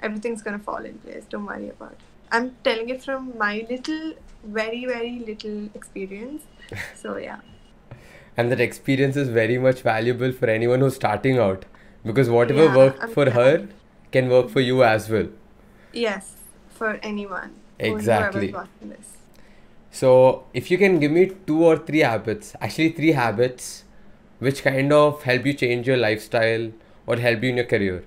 Everything's 0.02 0.42
gonna 0.42 0.58
fall 0.58 0.84
in 0.84 0.98
place. 0.98 1.24
Don't 1.28 1.46
worry 1.46 1.70
about 1.70 1.92
it. 1.92 2.00
I'm 2.30 2.56
telling 2.64 2.88
it 2.88 3.02
from 3.02 3.36
my 3.38 3.66
little, 3.70 4.14
very 4.44 4.84
very 4.84 5.18
little 5.30 5.68
experience. 5.74 6.42
So 6.96 7.16
yeah. 7.16 7.40
And 8.36 8.50
that 8.50 8.60
experience 8.60 9.16
is 9.16 9.28
very 9.28 9.58
much 9.58 9.82
valuable 9.82 10.32
for 10.32 10.46
anyone 10.48 10.80
who's 10.80 10.94
starting 10.94 11.38
out. 11.38 11.66
Because 12.04 12.28
whatever 12.30 12.64
Yeah, 12.64 12.76
worked 12.76 13.02
I'm 13.02 13.10
for 13.10 13.30
her 13.30 13.68
can 14.10 14.28
work 14.28 14.48
for 14.50 14.60
you 14.60 14.82
as 14.84 15.08
well. 15.08 15.28
Yes, 15.92 16.34
for 16.70 16.98
anyone. 17.02 17.54
Exactly. 17.78 18.48
Whoever's 18.48 18.68
watching 18.68 18.88
this. 18.90 19.16
So, 19.90 20.44
if 20.54 20.70
you 20.70 20.78
can 20.78 20.98
give 20.98 21.12
me 21.12 21.30
two 21.46 21.64
or 21.64 21.76
three 21.76 22.00
habits, 22.00 22.54
actually 22.60 22.90
three 22.90 23.12
habits, 23.12 23.84
which 24.38 24.62
kind 24.62 24.92
of 24.92 25.22
help 25.22 25.46
you 25.46 25.54
change 25.54 25.86
your 25.86 25.96
lifestyle 25.96 26.70
or 27.06 27.16
help 27.16 27.42
you 27.42 27.50
in 27.50 27.56
your 27.56 27.66
career. 27.66 28.04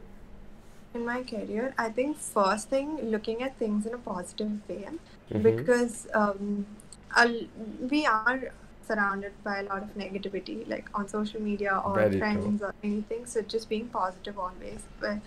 In 0.94 1.06
my 1.06 1.24
career, 1.24 1.74
I 1.78 1.90
think 1.90 2.18
first 2.18 2.70
thing, 2.70 2.98
looking 3.12 3.44
at 3.44 3.58
things 3.58 3.86
in 3.86 3.94
a 3.94 3.98
positive 3.98 4.68
way, 4.70 4.88
Mhm. 5.32 5.44
because 5.44 6.08
um, 6.14 6.66
I'll- 7.12 7.48
we 7.92 8.06
are 8.06 8.52
surrounded 8.86 9.34
by 9.44 9.60
a 9.60 9.64
lot 9.64 9.84
of 9.84 9.96
negativity, 9.96 10.68
like 10.70 10.90
on 10.94 11.08
social 11.08 11.42
media 11.42 11.82
or 11.86 11.96
Very 11.96 12.10
true. 12.12 12.20
friends 12.20 12.62
or 12.62 12.74
anything. 12.84 13.26
So 13.26 13.42
just 13.42 13.70
being 13.70 13.88
positive 13.88 14.38
always, 14.40 14.84
but, 15.00 15.18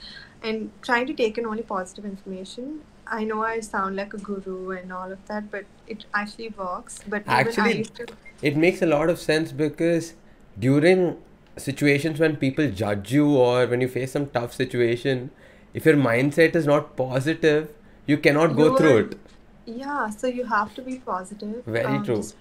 and 0.42 0.70
trying 0.82 1.06
to 1.08 1.14
take 1.14 1.38
in 1.38 1.46
only 1.46 1.62
positive 1.62 2.04
information. 2.04 2.80
I 3.06 3.24
know 3.24 3.42
I 3.42 3.60
sound 3.60 3.96
like 3.96 4.12
a 4.14 4.18
guru 4.18 4.70
and 4.72 4.92
all 4.92 5.10
of 5.12 5.24
that, 5.28 5.50
but 5.50 5.64
it 5.86 6.04
actually 6.14 6.50
works. 6.58 7.00
But 7.08 7.22
Actually, 7.26 7.78
used 7.78 7.94
to, 7.96 8.06
it 8.42 8.56
makes 8.56 8.82
a 8.82 8.86
lot 8.86 9.08
of 9.08 9.18
sense 9.18 9.50
because 9.52 10.14
during 10.58 11.16
situations 11.56 12.20
when 12.20 12.36
people 12.36 12.70
judge 12.70 13.12
you 13.12 13.34
or 13.36 13.66
when 13.66 13.80
you 13.80 13.88
face 13.88 14.12
some 14.12 14.26
tough 14.28 14.52
situation, 14.54 15.30
if 15.74 15.84
your 15.86 15.96
mindset 15.96 16.54
is 16.54 16.66
not 16.66 16.96
positive, 16.96 17.70
you 18.06 18.18
cannot 18.18 18.54
go 18.56 18.76
through 18.76 18.90
You're- 18.90 19.08
it. 19.10 19.18
yeah. 19.66 20.10
So 20.10 20.26
you 20.26 20.44
have 20.44 20.74
to 20.74 20.82
be 20.82 20.98
positive. 20.98 21.64
Very 21.64 21.84
Um, 21.96 22.04
true. 22.04 22.16
just- 22.16 22.36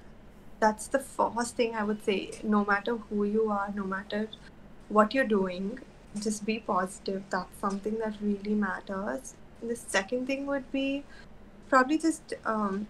that's 0.59 0.87
the 0.87 0.99
first 0.99 1.55
thing 1.55 1.75
I 1.75 1.83
would 1.83 2.03
say. 2.03 2.31
No 2.43 2.65
matter 2.65 2.95
who 2.97 3.23
you 3.25 3.49
are, 3.51 3.71
no 3.75 3.83
matter 3.83 4.27
what 4.89 5.13
you're 5.13 5.25
doing, 5.33 5.79
just 6.19 6.45
be 6.45 6.59
positive. 6.59 7.23
That's 7.29 7.59
something 7.59 7.99
that 7.99 8.15
really 8.21 8.55
matters. 8.55 9.35
The 9.61 9.75
second 9.75 10.27
thing 10.27 10.45
would 10.47 10.71
be 10.71 11.03
probably 11.69 11.97
just 11.97 12.33
um, 12.45 12.87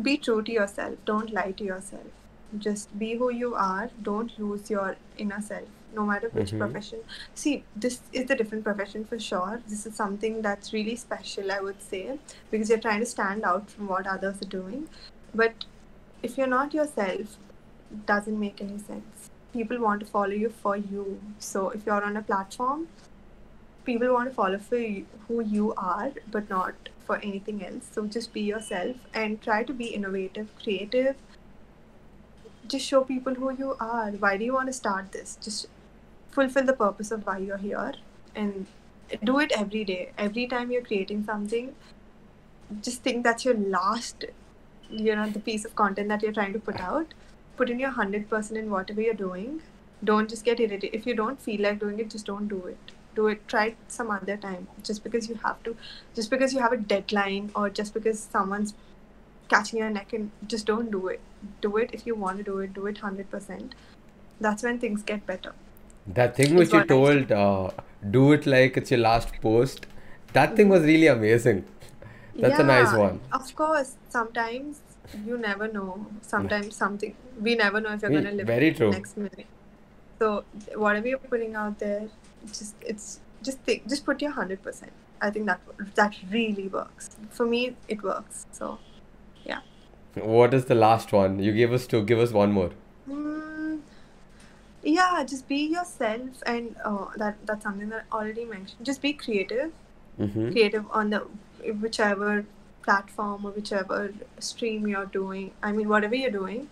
be 0.00 0.16
true 0.16 0.42
to 0.42 0.52
yourself. 0.52 0.96
Don't 1.04 1.32
lie 1.32 1.52
to 1.52 1.64
yourself. 1.64 2.06
Just 2.58 2.96
be 2.98 3.14
who 3.16 3.30
you 3.30 3.54
are. 3.54 3.90
Don't 4.02 4.38
lose 4.38 4.70
your 4.70 4.96
inner 5.18 5.40
self, 5.40 5.68
no 5.94 6.04
matter 6.10 6.28
which 6.38 6.52
Mhm. 6.52 6.58
profession. 6.62 7.00
See, 7.34 7.54
this 7.84 8.00
is 8.12 8.30
a 8.30 8.34
different 8.40 8.64
profession 8.64 9.04
for 9.12 9.18
sure. 9.18 9.60
This 9.68 9.86
is 9.90 9.94
something 10.02 10.40
that's 10.42 10.72
really 10.72 10.96
special, 10.96 11.52
I 11.52 11.60
would 11.60 11.80
say, 11.90 12.18
because 12.50 12.68
you're 12.70 12.84
trying 12.86 13.00
to 13.00 13.10
stand 13.14 13.44
out 13.52 13.70
from 13.70 13.88
what 13.94 14.06
others 14.06 14.42
are 14.42 14.50
doing. 14.56 14.88
But 15.34 15.64
if 16.22 16.38
you're 16.38 16.46
not 16.46 16.74
yourself, 16.74 17.36
doesn't 18.06 18.38
make 18.38 18.60
any 18.60 18.78
sense. 18.78 19.30
People 19.52 19.78
want 19.80 20.00
to 20.00 20.06
follow 20.06 20.30
you 20.44 20.48
for 20.48 20.76
you. 20.76 21.20
So 21.38 21.70
if 21.70 21.84
you're 21.84 22.02
on 22.02 22.16
a 22.16 22.22
platform, 22.22 22.88
people 23.84 24.12
want 24.12 24.30
to 24.30 24.34
follow 24.34 24.58
for 24.58 24.76
you, 24.76 25.06
who 25.28 25.42
you 25.42 25.74
are, 25.76 26.12
but 26.30 26.48
not 26.48 26.74
for 27.06 27.16
anything 27.16 27.64
else. 27.64 27.88
So 27.92 28.06
just 28.06 28.32
be 28.32 28.40
yourself 28.40 28.96
and 29.12 29.42
try 29.42 29.62
to 29.64 29.72
be 29.72 29.86
innovative, 29.86 30.48
creative. 30.62 31.16
Just 32.66 32.86
show 32.86 33.02
people 33.02 33.34
who 33.34 33.52
you 33.52 33.76
are. 33.80 34.10
Why 34.12 34.36
do 34.36 34.44
you 34.44 34.54
want 34.54 34.68
to 34.68 34.72
start 34.72 35.12
this? 35.12 35.36
Just 35.42 35.66
fulfill 36.30 36.64
the 36.64 36.72
purpose 36.72 37.10
of 37.10 37.26
why 37.26 37.38
you're 37.38 37.58
here 37.58 37.94
and 38.34 38.66
do 39.24 39.38
it 39.40 39.52
every 39.54 39.84
day. 39.84 40.12
Every 40.16 40.46
time 40.46 40.70
you're 40.70 40.82
creating 40.82 41.24
something, 41.24 41.74
just 42.80 43.02
think 43.02 43.24
that's 43.24 43.44
your 43.44 43.54
last, 43.54 44.24
you 44.92 45.16
know, 45.16 45.28
the 45.28 45.40
piece 45.40 45.64
of 45.64 45.74
content 45.74 46.08
that 46.08 46.22
you're 46.22 46.32
trying 46.32 46.52
to 46.52 46.58
put 46.58 46.80
out. 46.80 47.14
Put 47.56 47.70
in 47.70 47.78
your 47.78 47.92
100% 47.92 48.56
in 48.56 48.70
whatever 48.70 49.00
you're 49.00 49.14
doing. 49.14 49.62
Don't 50.04 50.28
just 50.28 50.44
get 50.44 50.60
irritated. 50.60 50.94
If 50.94 51.06
you 51.06 51.14
don't 51.14 51.40
feel 51.40 51.60
like 51.62 51.80
doing 51.80 51.98
it, 52.00 52.10
just 52.10 52.26
don't 52.26 52.48
do 52.48 52.66
it. 52.66 52.78
Do 53.14 53.28
it. 53.28 53.46
Try 53.46 53.66
it 53.66 53.76
some 53.88 54.10
other 54.10 54.36
time. 54.36 54.68
Just 54.82 55.04
because 55.04 55.28
you 55.28 55.36
have 55.44 55.62
to, 55.64 55.76
just 56.14 56.30
because 56.30 56.52
you 56.52 56.60
have 56.60 56.72
a 56.72 56.76
deadline 56.76 57.50
or 57.54 57.70
just 57.70 57.94
because 57.94 58.18
someone's 58.18 58.74
catching 59.48 59.78
your 59.78 59.90
neck 59.90 60.12
and 60.12 60.30
just 60.46 60.66
don't 60.66 60.90
do 60.90 61.08
it. 61.08 61.20
Do 61.60 61.76
it 61.76 61.90
if 61.92 62.06
you 62.06 62.14
want 62.14 62.38
to 62.38 62.44
do 62.44 62.58
it. 62.58 62.72
Do 62.72 62.86
it 62.86 62.96
100%. 62.96 63.72
That's 64.40 64.62
when 64.62 64.78
things 64.78 65.02
get 65.02 65.26
better. 65.26 65.52
That 66.06 66.34
thing 66.36 66.56
which 66.56 66.72
you 66.72 66.84
told, 66.84 67.30
uh, 67.30 67.70
do 68.10 68.32
it 68.32 68.46
like 68.46 68.76
it's 68.76 68.90
your 68.90 69.00
last 69.00 69.40
post. 69.40 69.86
That 70.32 70.56
thing 70.56 70.68
was 70.68 70.82
really 70.82 71.06
amazing. 71.06 71.64
That's 72.36 72.58
a 72.58 72.64
nice 72.64 72.92
one. 72.92 73.20
Of 73.32 73.54
course, 73.54 73.96
sometimes 74.08 74.80
you 75.26 75.38
never 75.38 75.68
know. 75.68 76.06
Sometimes 76.22 76.76
something 76.76 77.14
we 77.40 77.54
never 77.54 77.80
know 77.80 77.92
if 77.92 78.02
you're 78.02 78.10
gonna 78.10 78.32
live 78.32 78.46
very 78.46 78.72
true. 78.72 78.90
next 78.90 79.16
minute. 79.16 79.46
So 80.18 80.44
whatever 80.74 81.08
you're 81.08 81.18
putting 81.18 81.54
out 81.54 81.78
there, 81.78 82.08
just 82.46 82.74
it's 82.80 83.20
just 83.42 83.58
think, 83.60 83.88
just 83.88 84.04
put 84.06 84.22
your 84.22 84.30
hundred 84.30 84.62
percent. 84.62 84.92
I 85.20 85.30
think 85.30 85.46
that 85.46 85.60
that 85.94 86.16
really 86.30 86.68
works. 86.68 87.10
For 87.30 87.46
me, 87.46 87.76
it 87.88 88.02
works. 88.02 88.46
So 88.52 88.78
yeah. 89.44 89.60
What 90.14 90.54
is 90.54 90.66
the 90.66 90.74
last 90.74 91.12
one? 91.12 91.38
You 91.38 91.52
gave 91.52 91.72
us 91.72 91.86
To 91.88 92.02
Give 92.02 92.18
us 92.18 92.32
one 92.32 92.52
more. 92.52 92.70
Mm, 93.08 93.80
yeah, 94.82 95.24
just 95.24 95.48
be 95.48 95.66
yourself, 95.66 96.42
and 96.46 96.76
uh, 96.84 97.06
that 97.16 97.36
that's 97.46 97.62
something 97.62 97.88
that 97.90 98.04
I 98.10 98.16
already 98.16 98.44
mentioned. 98.44 98.86
Just 98.86 99.02
be 99.02 99.12
creative. 99.12 99.72
Mm-hmm. 100.20 100.52
creative 100.52 100.84
on 100.90 101.08
the 101.08 101.26
whichever 101.80 102.44
platform 102.82 103.46
or 103.46 103.50
whichever 103.52 104.12
stream 104.40 104.86
you're 104.86 105.06
doing 105.06 105.52
i 105.62 105.72
mean 105.72 105.88
whatever 105.88 106.14
you're 106.14 106.30
doing 106.30 106.68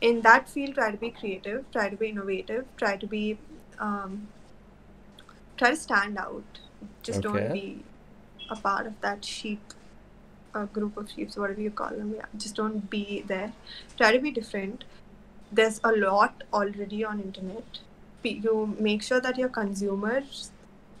in 0.00 0.20
that 0.22 0.48
field 0.48 0.74
try 0.74 0.90
to 0.90 0.96
be 0.96 1.10
creative 1.10 1.64
try 1.72 1.88
to 1.88 1.96
be 1.96 2.08
innovative 2.08 2.64
try 2.76 2.96
to 2.96 3.06
be 3.06 3.38
um, 3.80 4.28
try 5.56 5.70
to 5.70 5.76
stand 5.76 6.18
out. 6.18 6.60
Just 7.02 7.24
Okay. 7.24 7.38
don't 7.40 7.52
be 7.52 7.84
a 8.50 8.56
part 8.56 8.86
of 8.86 9.00
that 9.00 9.24
sheep 9.24 9.60
a 10.54 10.64
group 10.66 10.96
of 10.96 11.10
sheep 11.10 11.30
whatever 11.36 11.60
you 11.60 11.70
call 11.70 11.90
them. 11.90 12.14
Yeah 12.16 12.26
just 12.36 12.56
don't 12.56 12.88
be 12.90 13.22
there. 13.26 13.52
Try 13.96 14.12
to 14.12 14.20
be 14.20 14.30
different. 14.30 14.84
There's 15.52 15.80
a 15.84 15.92
lot 15.92 16.44
already 16.52 17.04
on 17.04 17.20
internet. 17.20 17.80
You 18.22 18.76
make 18.78 19.02
sure 19.02 19.20
that 19.20 19.38
your 19.38 19.48
consumers 19.48 20.50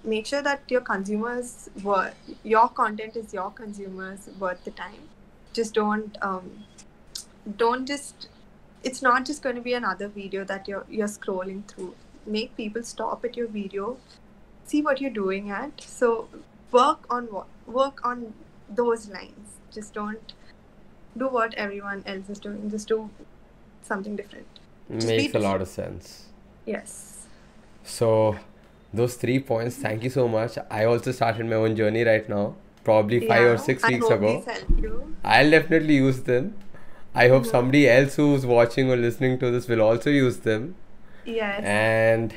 make 0.04 0.26
sure 0.26 0.42
that 0.42 0.62
your 0.68 0.80
consumers 0.80 1.68
worth 1.82 2.14
your 2.42 2.68
content 2.68 3.16
is 3.16 3.32
your 3.34 3.50
consumers 3.50 4.28
worth 4.38 4.64
the 4.64 4.70
time. 4.70 5.08
Just 5.52 5.74
don't 5.74 6.16
um 6.22 6.64
don't 7.56 7.86
just 7.86 8.28
it's 8.84 9.02
not 9.02 9.24
just 9.24 9.42
going 9.42 9.56
to 9.56 9.62
be 9.62 9.72
another 9.74 10.08
video 10.08 10.44
that 10.44 10.68
you're 10.68 10.86
you're 10.88 11.08
scrolling 11.08 11.66
through. 11.66 11.94
Make 12.26 12.56
people 12.56 12.82
stop 12.82 13.24
at 13.24 13.36
your 13.36 13.48
video 13.48 13.96
see 14.68 14.82
what 14.82 15.00
you're 15.00 15.16
doing 15.18 15.50
at. 15.50 15.80
So 15.80 16.28
work 16.70 17.06
on 17.10 17.24
what 17.36 17.46
work 17.66 18.04
on 18.04 18.34
those 18.68 19.08
lines. 19.08 19.56
Just 19.72 19.94
don't 19.94 20.32
do 21.16 21.28
what 21.28 21.54
everyone 21.54 22.02
else 22.06 22.28
is 22.28 22.38
doing. 22.38 22.70
Just 22.70 22.88
do 22.88 23.10
something 23.82 24.16
different. 24.16 24.46
Just 24.92 25.06
Makes 25.06 25.34
a 25.34 25.38
lot 25.38 25.60
of 25.60 25.68
sense. 25.68 26.26
yes. 26.66 27.26
So, 27.84 28.36
those 28.92 29.14
three 29.14 29.38
points, 29.40 29.76
thank 29.76 30.02
you 30.04 30.10
so 30.10 30.28
much. 30.28 30.58
I 30.70 30.84
also 30.84 31.12
started 31.12 31.46
my 31.46 31.56
own 31.56 31.76
journey 31.76 32.04
right 32.04 32.28
now, 32.28 32.56
probably 32.84 33.26
five 33.26 33.46
or 33.46 33.58
six 33.58 33.84
I 33.84 33.88
weeks 33.88 34.08
ago. 34.08 34.36
these 34.36 34.44
help 34.46 34.78
you. 34.80 35.14
I'll 35.24 35.50
definitely 35.50 35.96
use 35.96 36.22
them. 36.22 36.54
I 37.14 37.28
hope 37.28 37.42
Mhm. 37.44 37.50
somebody 37.50 37.88
else 37.88 38.16
who's 38.16 38.46
watching 38.46 38.90
or 38.90 38.96
listening 38.96 39.38
to 39.40 39.50
this 39.50 39.68
will 39.68 39.82
also 39.82 40.10
use 40.10 40.38
them. 40.50 40.74
yes 41.24 41.62
And 41.62 42.34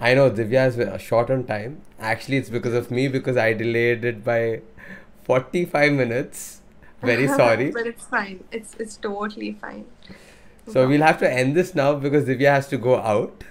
I 0.00 0.14
know 0.14 0.30
Divya 0.30 0.62
is 0.68 1.02
short 1.02 1.30
on 1.30 1.44
time. 1.44 1.74
Actually, 2.00 2.38
it's 2.38 2.48
because 2.50 2.74
of 2.74 2.90
me 2.90 3.08
because 3.08 3.36
I 3.36 3.52
delayed 3.52 4.04
it 4.04 4.24
by 4.24 4.60
45 5.24 5.92
minutes. 5.92 6.60
Very 7.02 7.26
sorry. 7.40 7.70
but 7.70 7.86
it's 7.86 8.06
fine. 8.06 8.44
It's 8.50 8.74
it's 8.84 8.96
totally 8.96 9.52
fine. 9.60 9.84
So 10.72 10.86
we'll 10.88 11.02
have 11.02 11.18
to 11.18 11.30
end 11.30 11.56
this 11.56 11.74
now 11.74 11.94
because 11.94 12.24
Divya 12.24 12.52
has 12.58 12.68
to 12.68 12.78
go 12.78 12.96
out. 12.96 13.44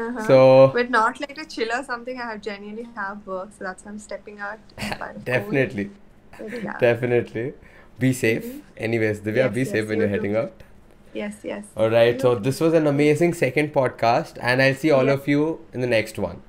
Uh-huh. 0.00 0.26
So 0.26 0.70
but 0.74 0.90
not 0.90 1.20
like 1.20 1.34
to 1.34 1.44
chill 1.44 1.72
or 1.78 1.82
something. 1.84 2.18
I 2.18 2.26
have 2.32 2.40
genuinely 2.40 2.88
have 2.96 3.26
work, 3.26 3.50
so 3.58 3.64
that's 3.64 3.84
why 3.84 3.90
I'm 3.92 3.98
stepping 3.98 4.38
out. 4.38 4.58
in 4.78 4.92
spite 4.94 5.16
of 5.16 5.24
definitely, 5.24 5.90
yeah. 6.40 6.78
definitely, 6.78 7.52
be 7.98 8.12
safe. 8.12 8.44
Mhm. 8.44 8.60
Anyways, 8.88 9.20
Divya, 9.20 9.36
Yes, 9.46 9.54
be 9.54 9.60
yes, 9.60 9.70
safe 9.70 9.88
when 9.88 9.98
you 9.98 10.04
you're 10.04 10.08
heading 10.16 10.36
out. 10.36 10.62
Yes, 11.12 11.40
yes. 11.44 11.64
All 11.76 11.90
right. 11.90 12.20
So 12.20 12.34
this 12.36 12.60
was 12.60 12.72
an 12.72 12.86
amazing 12.86 13.34
second 13.34 13.72
podcast, 13.74 14.38
and 14.40 14.62
I'll 14.62 14.74
see 14.74 14.90
all 14.90 15.06
Yeah. 15.06 15.18
of 15.20 15.26
you 15.28 15.60
in 15.74 15.80
the 15.80 15.86
next 15.96 16.18
one. 16.18 16.42